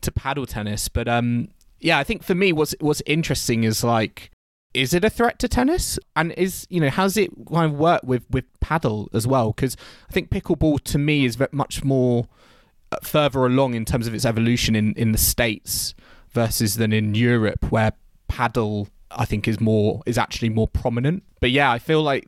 [0.02, 0.88] to paddle tennis.
[0.88, 4.32] But um, yeah, I think for me, what's what's interesting is like
[4.74, 8.02] is it a threat to tennis and is you know how's it kind of work
[8.04, 9.78] with with paddle as well because
[10.10, 12.28] i think pickleball to me is much more
[13.04, 15.94] further along in terms of its evolution in in the states
[16.32, 17.94] versus than in europe where
[18.28, 21.24] paddle i think is more is actually more prominent.
[21.40, 22.28] But yeah i feel like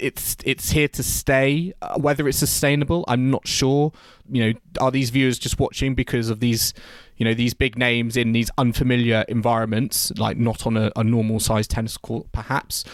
[0.00, 1.72] it's it's here to stay.
[1.82, 3.92] Uh, whether it's sustainable i'm not sure.
[4.30, 6.74] You know are these viewers just watching because of these
[7.16, 11.40] you know these big names in these unfamiliar environments like not on a, a normal
[11.40, 12.84] sized tennis court perhaps?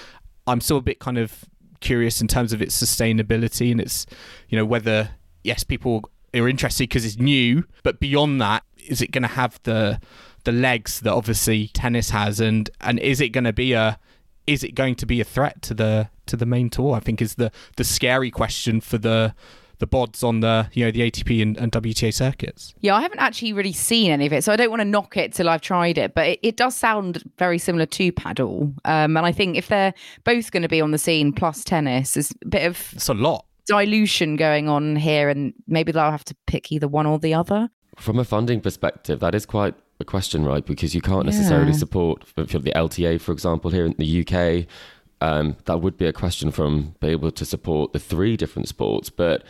[0.47, 1.45] I'm still a bit kind of
[1.81, 4.07] curious in terms of its sustainability and its
[4.49, 5.11] you know whether
[5.43, 6.09] yes people
[6.41, 10.01] are interested because it's new but beyond that is it going to have the
[10.45, 13.99] the legs that obviously tennis has and and is it going to be a
[14.47, 17.23] is it going to be a threat to the to the main tour i think
[17.23, 19.35] is the the scary question for the
[19.79, 22.75] the bods on the you know the ATP and, and WTA circuits.
[22.81, 25.17] Yeah, I haven't actually really seen any of it, so I don't want to knock
[25.17, 26.15] it till I've tried it.
[26.15, 29.95] But it, it does sound very similar to paddle, um, and I think if they're
[30.25, 33.15] both going to be on the scene plus tennis, is a bit of It's a
[33.15, 33.47] lot.
[33.67, 37.69] Dilution going on here, and maybe they'll have to pick either one or the other.
[37.97, 40.65] From a funding perspective, that is quite a question, right?
[40.65, 41.79] Because you can't necessarily Yeah.
[41.79, 44.67] support for, the LTA, for example, here in the UK.
[45.21, 49.09] Um, that would be a question from being able to support the three different sports.
[49.11, 49.45] But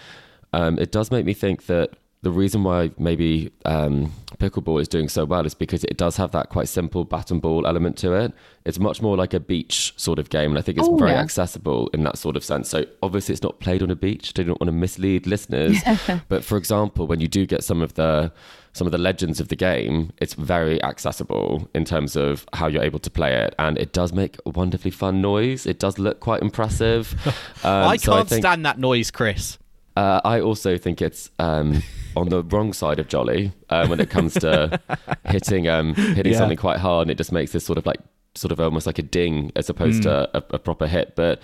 [0.53, 1.91] um, it does make me think that
[2.25, 6.33] the reason why maybe um, pickleball is doing so well is because it does have
[6.33, 8.33] that quite simple bat and ball element to it.
[8.65, 11.13] It's much more like a beach sort of game, and I think it's Oh, very
[11.13, 11.21] yeah.
[11.21, 12.69] accessible in that sort of sense.
[12.69, 14.33] So obviously, it's not played on a beach.
[14.37, 15.79] I don't want to mislead listeners,
[16.29, 18.33] but for example, when you do get some of the
[18.73, 22.83] some of the legends of the game, it's very accessible in terms of how you're
[22.83, 25.65] able to play it, and it does make a wonderfully fun noise.
[25.65, 27.15] It does look quite impressive.
[27.65, 29.57] Um, I can't think- stand that noise, Chris.
[29.97, 31.83] Uh, I also think it's um,
[32.17, 34.81] on the wrong side of jolly uh, when it comes to
[35.27, 36.39] hitting um, hitting Yeah.
[36.39, 38.01] something quite hard, and it just makes this sort of like
[38.35, 41.15] sort of almost like a ding as opposed to a, a proper hit.
[41.15, 41.41] But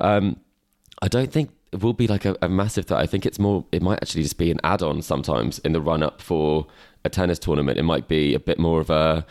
[0.00, 0.36] um,
[1.00, 3.00] I don't think it will be like a, a massive threat.
[3.00, 3.64] I think it's more.
[3.72, 6.66] It might actually just be an add-on sometimes in the run-up for
[7.04, 7.78] a tennis tournament.
[7.78, 9.24] It might be a bit more of a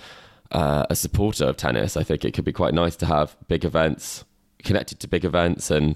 [0.52, 1.96] uh, a supporter of tennis.
[1.98, 4.24] I think it could be quite nice to have big events
[4.64, 5.72] connected to big events.
[5.72, 5.96] And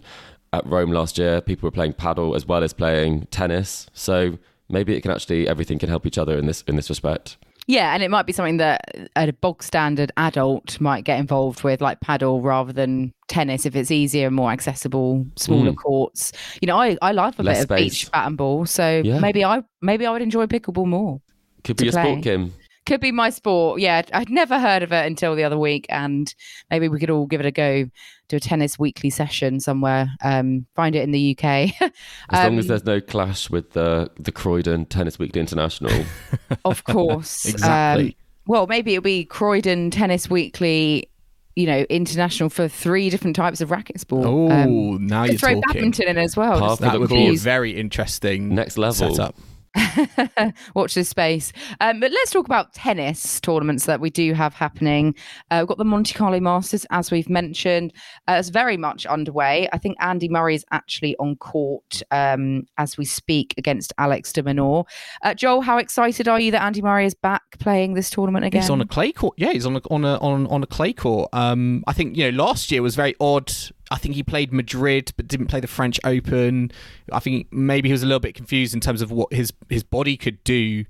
[0.56, 3.88] at Rome last year, people were playing paddle as well as playing tennis.
[3.94, 4.38] So
[4.70, 7.38] maybe it can actually everything can help each other in this in this respect.
[7.68, 11.82] Yeah, and it might be something that a bog standard adult might get involved with,
[11.82, 15.78] like paddle rather than tennis, if it's easier and more accessible, smaller Mm.
[15.78, 16.32] courts.
[16.62, 19.18] You know, I, I love a Less bit of beach bat and ball, so Yeah.
[19.18, 21.22] maybe I maybe I would enjoy pickleball more.
[21.64, 22.04] Could be a play.
[22.04, 22.54] sport, Kim.
[22.86, 23.82] Could be my sport.
[23.82, 26.32] Yeah, I'd never heard of it until the other week, and
[26.70, 27.86] maybe we could all give it a go.
[28.28, 30.08] Do a tennis weekly session somewhere.
[30.24, 31.44] Um, find it in the UK.
[31.82, 31.92] As
[32.32, 36.06] long as Um, there's no clash with the the Croydon Tennis Weekly International.
[36.66, 37.46] Of course.
[37.50, 38.06] Exactly.
[38.08, 38.14] Um,
[38.48, 41.10] well, maybe it'll be Croydon Tennis Weekly,
[41.56, 44.26] you know, international for three different types of racket sport.
[44.28, 45.62] Oh, Um, now could you're throw talking.
[45.74, 46.60] badminton in as well.
[46.60, 49.14] Half just of That would be a very interesting Next level.
[49.16, 49.36] setup.
[50.76, 51.52] Watch this space.
[51.82, 55.16] Um, but let's talk about tennis tournaments that we do have happening.
[55.52, 57.94] Uh, we've got the Monte Carlo Masters, as we've mentioned.
[58.28, 59.68] Uh, it's very much underway.
[59.74, 64.44] I think Andy Murray is actually on court um, as we speak against Alex de
[64.44, 64.86] Minaur.
[65.24, 68.62] Uh, Joel, how excited are you that Andy Murray is back playing this tournament again?
[68.62, 69.36] He's on a clay court.
[69.38, 71.30] Yeah, he's on a, on a on on a clay court.
[71.34, 73.52] Um, I think you know last year was very odd.
[73.92, 76.72] I think he played Madrid but didn't play the French Open.
[77.12, 79.84] I think maybe he was a little bit confused in terms of what his his
[79.84, 80.86] body could do.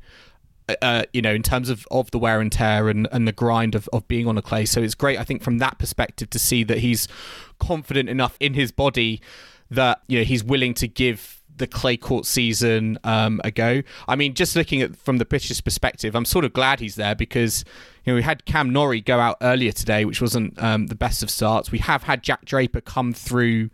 [0.82, 3.76] Uh, you know, in terms of, of the wear and tear and, and the grind
[3.76, 4.66] of, of being on a clay.
[4.66, 7.08] So it's great, I think, from that perspective to see that he's
[7.60, 9.22] confident enough in his body
[9.70, 13.84] that, you know, he's willing to give the clay court season um, a go.
[14.08, 17.14] I mean, just looking at from the British perspective, I'm sort of glad he's there
[17.14, 17.64] because
[18.06, 21.24] you know we had Cam Norrie go out earlier today, which wasn't um, the best
[21.24, 21.72] of starts.
[21.72, 23.72] We have had Jack Draper come through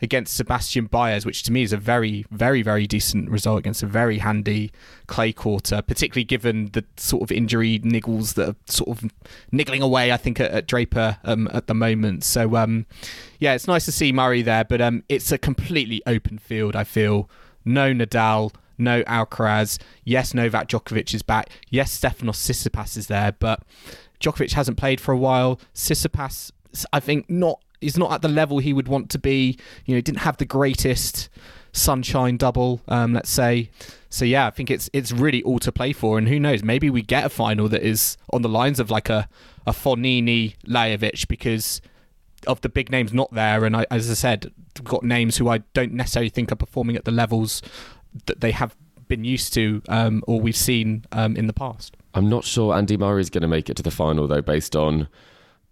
[0.00, 3.86] against Sebastian Baez, which to me is a very, very, very decent result against a
[3.86, 4.72] very handy
[5.06, 9.10] clay quarter, particularly given the sort of injury niggles that are sort of
[9.52, 10.12] niggling away.
[10.12, 12.24] I think at, at Draper um, at the moment.
[12.24, 12.86] So um,
[13.38, 16.74] yeah, it's nice to see Murray there, but um, it's a completely open field.
[16.74, 17.28] I feel
[17.64, 19.78] no Nadal, no Alcaraz.
[20.04, 21.50] Yes, Novak Djokovic is back.
[21.70, 23.62] Yes, Stefanos Tsitsipas is there, but
[24.20, 25.60] Djokovic hasn't played for a while.
[25.74, 26.50] Tsitsipas,
[26.92, 29.58] I think, not is not at the level he would want to be.
[29.84, 31.28] You know, didn't have the greatest
[31.72, 33.70] sunshine double, um, let's say.
[34.08, 36.62] So yeah, I think it's it's really all to play for, and who knows?
[36.62, 39.28] Maybe we get a final that is on the lines of like a
[39.66, 41.80] a Fognini Lajovic because
[42.46, 44.52] of the big names not there, and I, as I said,
[44.82, 47.62] got names who I don't necessarily think are performing at the levels
[48.26, 48.76] that they have
[49.08, 51.96] been used to um, or we've seen um, in the past.
[52.14, 54.74] I'm not sure Andy Murray is going to make it to the final though, based
[54.76, 55.08] on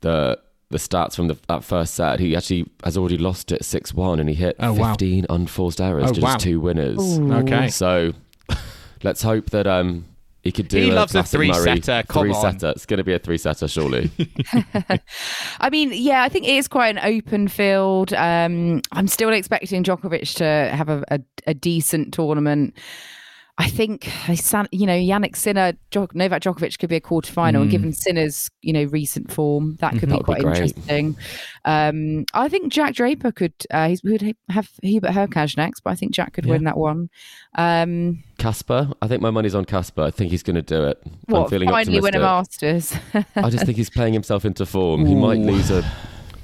[0.01, 0.39] the
[0.71, 2.19] the stats from the, that first set.
[2.19, 4.93] He actually has already lost it six one, and he hit Oh, wow.
[4.93, 6.37] 15 unforced errors, Oh, just wow.
[6.37, 7.19] two winners.
[7.19, 7.69] Okay.
[7.69, 8.13] So
[9.03, 10.07] let's hope that um
[10.43, 10.81] he could do.
[10.81, 12.53] He a loves a classic Murray three-setter, come Three on.
[12.59, 12.71] setter.
[12.71, 14.11] It's going to be a three setter, surely.
[15.61, 18.13] I mean, yeah, I think it is quite an open field.
[18.13, 20.45] Um, I'm still expecting Djokovic to
[20.77, 22.77] have a, a, a decent tournament.
[23.59, 27.63] I think, I san- you know, Jannik Sinner, Novak Djokovic could be a quarterfinal.
[27.63, 30.57] And given Sinner's, you know, recent form, that could That be would be quite great.
[30.57, 31.17] interesting.
[31.67, 35.95] Um, I think Jack Draper could, uh, he would have Hubert Hurkacz next, but I
[35.97, 37.11] think Jack could win that one.
[37.55, 40.03] Um, Casper, I think my money's on Casper.
[40.03, 41.01] I think he's going to do it.
[41.05, 42.21] I'm what, feeling finally win a.
[42.21, 42.97] Masters?
[43.37, 45.05] I just think he's playing himself into form.
[45.05, 45.85] He might lose a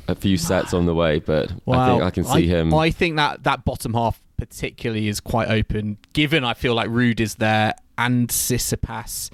[0.08, 2.72] a few sets on the way, but I think I can see him.
[2.74, 7.20] I think that that bottom half particularly is quite open, given I feel like Ruud
[7.20, 9.30] is there and Tsitsipas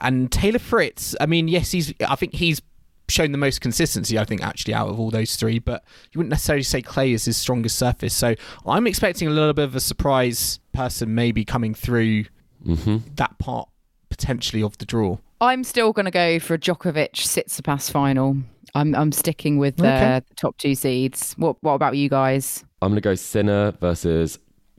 [0.00, 1.14] and Taylor Fritz.
[1.20, 1.94] I mean, yes, he's.
[2.06, 2.60] I think he's
[3.08, 5.58] shown the most consistency, I think, actually out of all those three.
[5.58, 5.82] But
[6.12, 8.14] you wouldn't necessarily say clay is his strongest surface.
[8.14, 8.34] So
[8.66, 12.24] I'm expecting a little bit of a surprise person maybe coming through
[12.64, 13.68] hmm that part
[14.10, 15.16] potentially of the draw.
[15.40, 18.36] I'm still going to go for a Djokovic Tsitsipas final.
[18.74, 20.20] I'm I'm sticking with the Okay.
[20.36, 21.34] top two seeds.
[21.38, 22.64] What what about you guys?
[22.82, 24.38] I'm going to go Sinner versus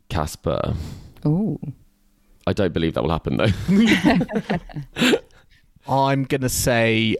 [0.09, 0.73] Casper.
[1.25, 1.59] Oh.
[2.47, 5.19] I don't believe that will happen though.
[5.87, 7.15] I'm going to say.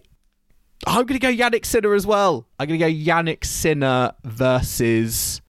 [0.88, 2.48] I'm going to go Jannik Sinner as well.
[2.60, 5.42] I'm going to go Jannik Sinner versus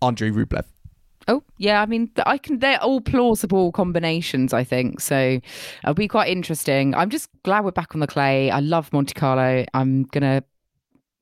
[0.00, 0.64] Andrei Rublev.
[1.26, 2.58] Oh yeah, I mean I can.
[2.58, 4.52] They're all plausible combinations.
[4.52, 5.40] I think so.
[5.82, 6.94] It'll be quite interesting.
[6.94, 8.50] I'm just glad we're back on the clay.
[8.50, 9.64] I love Monte Carlo.
[9.72, 10.44] I'm gonna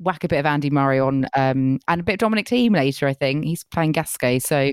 [0.02, 3.06] whack a bit of Andy Murray on um, and a bit of Dominic Thiem later.
[3.06, 4.72] I think he's playing Gasquet, so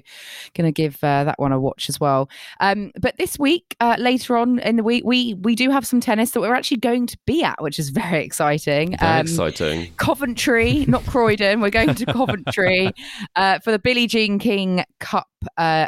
[0.55, 2.29] gonna give uh, that one a watch as well.
[2.59, 5.99] Um, but this week, uh, later on in the week, we we do have some
[5.99, 8.97] tennis that we're actually going to be at, which is very exciting.
[8.97, 9.93] Very Um, exciting.
[9.97, 11.61] Coventry, not Croydon.
[11.61, 12.91] We're going to Coventry
[13.35, 15.27] uh, for the Billie Jean King Cup.
[15.57, 15.87] Uh,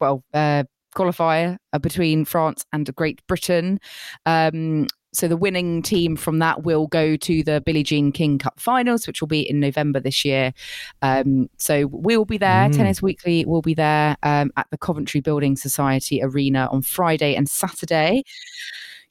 [0.00, 0.64] well, uh,
[0.94, 3.80] qualifier uh, between France and Great Britain.
[4.26, 8.58] Um, so the winning team from that will go to the Billie Jean King Cup
[8.58, 10.54] finals, which will be in November this year.
[11.02, 12.68] Um, so we'll be there.
[12.68, 12.76] Mm.
[12.76, 17.48] Tennis Weekly will be there um, at the Coventry Building Society Arena on Friday and
[17.48, 18.24] Saturday.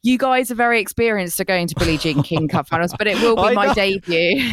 [0.04, 3.22] You guys are very experienced at going to Billie Jean King Cup finals, but it
[3.22, 3.74] will I be my know.
[3.76, 4.52] debut.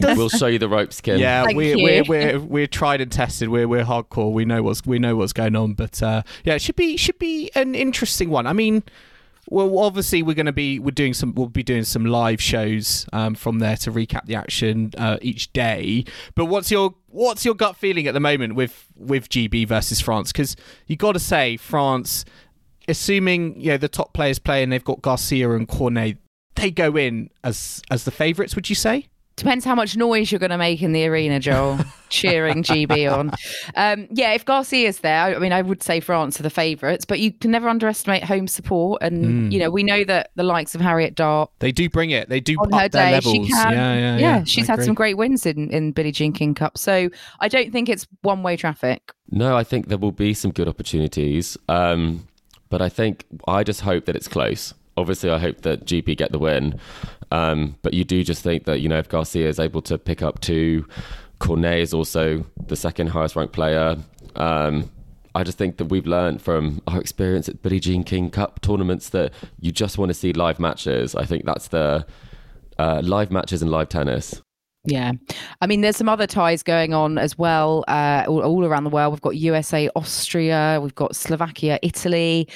[0.16, 1.20] We'll show you the ropes, Kim.
[1.20, 1.84] Yeah, Thank we're, you.
[1.84, 3.48] we're we're we're tried and tested.
[3.48, 4.32] We're we're hardcore.
[4.32, 5.74] We know what's we know what's going on.
[5.74, 8.48] But uh, yeah, it should be should be an interesting one.
[8.48, 8.82] I mean,
[9.50, 13.06] well, obviously we're going to be we're doing some we'll be doing some live shows
[13.12, 16.04] um, from there to recap the action uh, each day.
[16.34, 20.32] But what's your what's your gut feeling at the moment with with GB versus France?
[20.32, 22.24] Because you got to say France,
[22.88, 26.18] assuming you know the top players play and they've got Garcia and Cornet,
[26.56, 28.54] they go in as as the favourites.
[28.54, 29.08] Would you say?
[29.38, 31.78] Depends how much noise you're going to make in the arena, Joel,
[32.08, 33.30] cheering GB on.
[33.76, 37.20] Um, yeah, if Garcia's there, I mean, I would say France are the favourites, but
[37.20, 39.00] you can never underestimate home support.
[39.02, 39.52] And, Mm.
[39.52, 42.28] you know, we know that the likes of Harriet Dart They do bring it.
[42.28, 43.32] They do on up her their day, levels.
[43.46, 43.72] she can.
[43.72, 44.44] yeah, yeah, yeah.
[44.44, 46.76] she's I had some great wins in, in Billie Jean King Cup.
[46.76, 47.08] So
[47.40, 49.12] I don't think it's one way traffic.
[49.30, 51.56] No, I think there will be some good opportunities.
[51.68, 52.26] Um,
[52.70, 54.74] but I think I just hope that it's close.
[54.98, 56.78] Obviously, I hope that GB get the win.
[57.30, 60.22] Um, but you do just think that, you know, if Garcia is able to pick
[60.22, 60.86] up two,
[61.38, 63.96] Cornet is also the second highest ranked player.
[64.34, 64.90] Um,
[65.34, 69.10] I just think that we've learned from our experience at Billie Jean King Cup tournaments
[69.10, 71.14] that you just want to see live matches.
[71.14, 72.06] I think that's the
[72.78, 74.42] uh, live matches and live tennis.
[74.84, 75.12] Yeah.
[75.60, 78.90] I mean, there's some other ties going on as well, uh, all, all around the
[78.90, 79.12] world.
[79.12, 82.48] We've got USA, Austria, we've got Slovakia, Italy,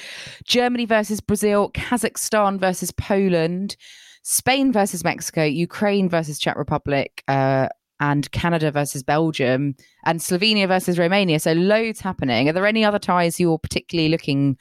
[0.45, 3.75] Germany versus Brazil, Kazakhstan versus Poland,
[4.23, 7.67] Spain versus Mexico, Ukraine versus Czech Republic, uh,
[7.99, 11.39] and Canada versus Belgium, and Slovenia versus Romania.
[11.39, 12.49] So loads happening.
[12.49, 14.57] Are there any other ties you're particularly looking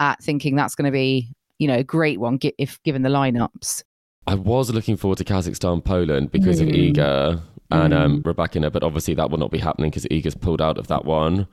[0.00, 3.82] at thinking that's going to be, you know, a great one if given the lineups?
[4.26, 6.94] I was looking forward to Kazakhstan, Poland because of Mm.
[6.94, 10.78] Iga and um, Rybakina, but obviously that will not be happening because Iga's pulled out
[10.78, 11.46] of that one.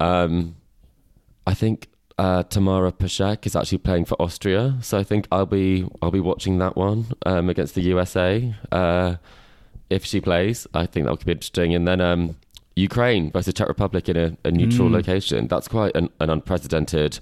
[0.00, 0.56] Um,
[1.46, 1.88] I think
[2.18, 6.20] uh, Tamira Paszek is actually playing for Austria, so I think I'll be I'll be
[6.20, 9.16] watching that one um, against the USA uh,
[9.90, 10.66] if she plays.
[10.74, 12.00] I think that could be interesting, and then.
[12.00, 12.36] Um,
[12.78, 14.92] Ukraine versus Czech Republic in a, a neutral Mm.
[14.92, 15.48] location.
[15.48, 17.18] That's quite an, an unprecedented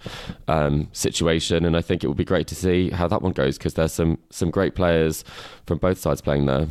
[0.49, 3.57] um, situation, and I think it would be great to see how that one goes
[3.59, 5.25] because there's some some great players
[5.67, 6.67] from both sides playing there.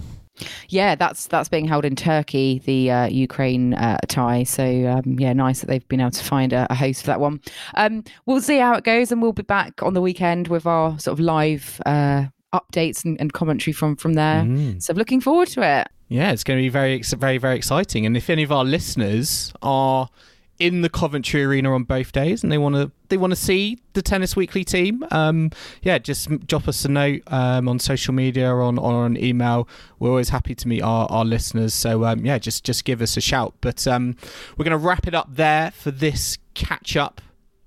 [0.68, 4.44] Yeah, that's that's being held in Turkey, the uh, Ukraine uh, tie.
[4.44, 7.22] So um, yeah, nice that they've been able to find a, a host for that
[7.22, 7.40] one.
[7.76, 11.00] Um, we'll see how it goes, and we'll be back on the weekend with our
[11.00, 12.26] sort of live uh,
[12.60, 14.44] updates and, and commentary from from there.
[14.44, 14.82] Mm.
[14.82, 15.88] So looking forward to it.
[16.08, 18.06] Yeah, it's going to be very, very, very exciting.
[18.06, 20.10] And if any of our listeners are
[20.58, 23.80] in the Coventry Arena on both days and they want to, they want to see
[23.94, 25.50] the Tennis Weekly team, um,
[25.82, 29.68] yeah, just drop us a note um, on social media or on, or on email.
[30.00, 31.74] We're always happy to meet our, our listeners.
[31.74, 33.56] So um, yeah, just just give us a shout.
[33.62, 34.16] But um,
[34.56, 37.20] we're going to wrap it up there for this catch up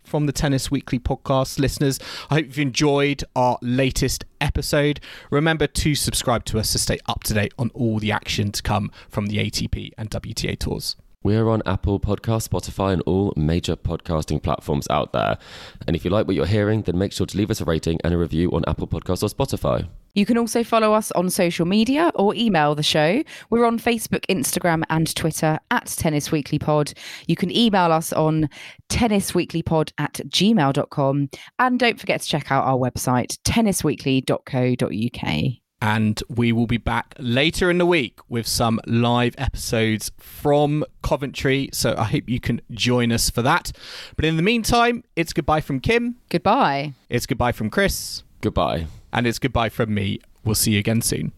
[0.09, 2.01] from the Tennis Weekly podcast listeners.
[2.31, 5.01] I hope you've enjoyed our latest episode.
[5.31, 8.63] Remember to subscribe to us to stay up to date on all the action to
[8.63, 10.97] come from the ATP and WTA tours.
[11.29, 15.37] We're on Apple Podcast, Spotify, and all major podcasting platforms out there.
[15.87, 17.99] And if you like what you're hearing, then make sure to leave us a rating
[18.03, 19.87] and a review on Apple Podcasts or Spotify.
[20.15, 23.23] You can also follow us on social media or email the show.
[23.51, 26.95] We're on Facebook, Instagram, and Twitter at Tennis Weekly Pod.
[27.27, 28.49] You can email us on
[28.89, 31.29] tennisweeklypod at gmail.com.
[31.59, 35.59] And don't forget to check out our website, tennisweekly.co.uk.
[35.81, 41.71] and we will be back later in the week with some live episodes from Coventry.
[41.73, 43.73] So I hope you can join us for that.
[44.17, 46.95] But in the meantime, it's goodbye from Kim, Goodbye.
[47.09, 48.87] it's goodbye from Chris, Goodbye.
[49.13, 50.21] and it's goodbye from me.
[50.45, 51.33] We'll see you again soon.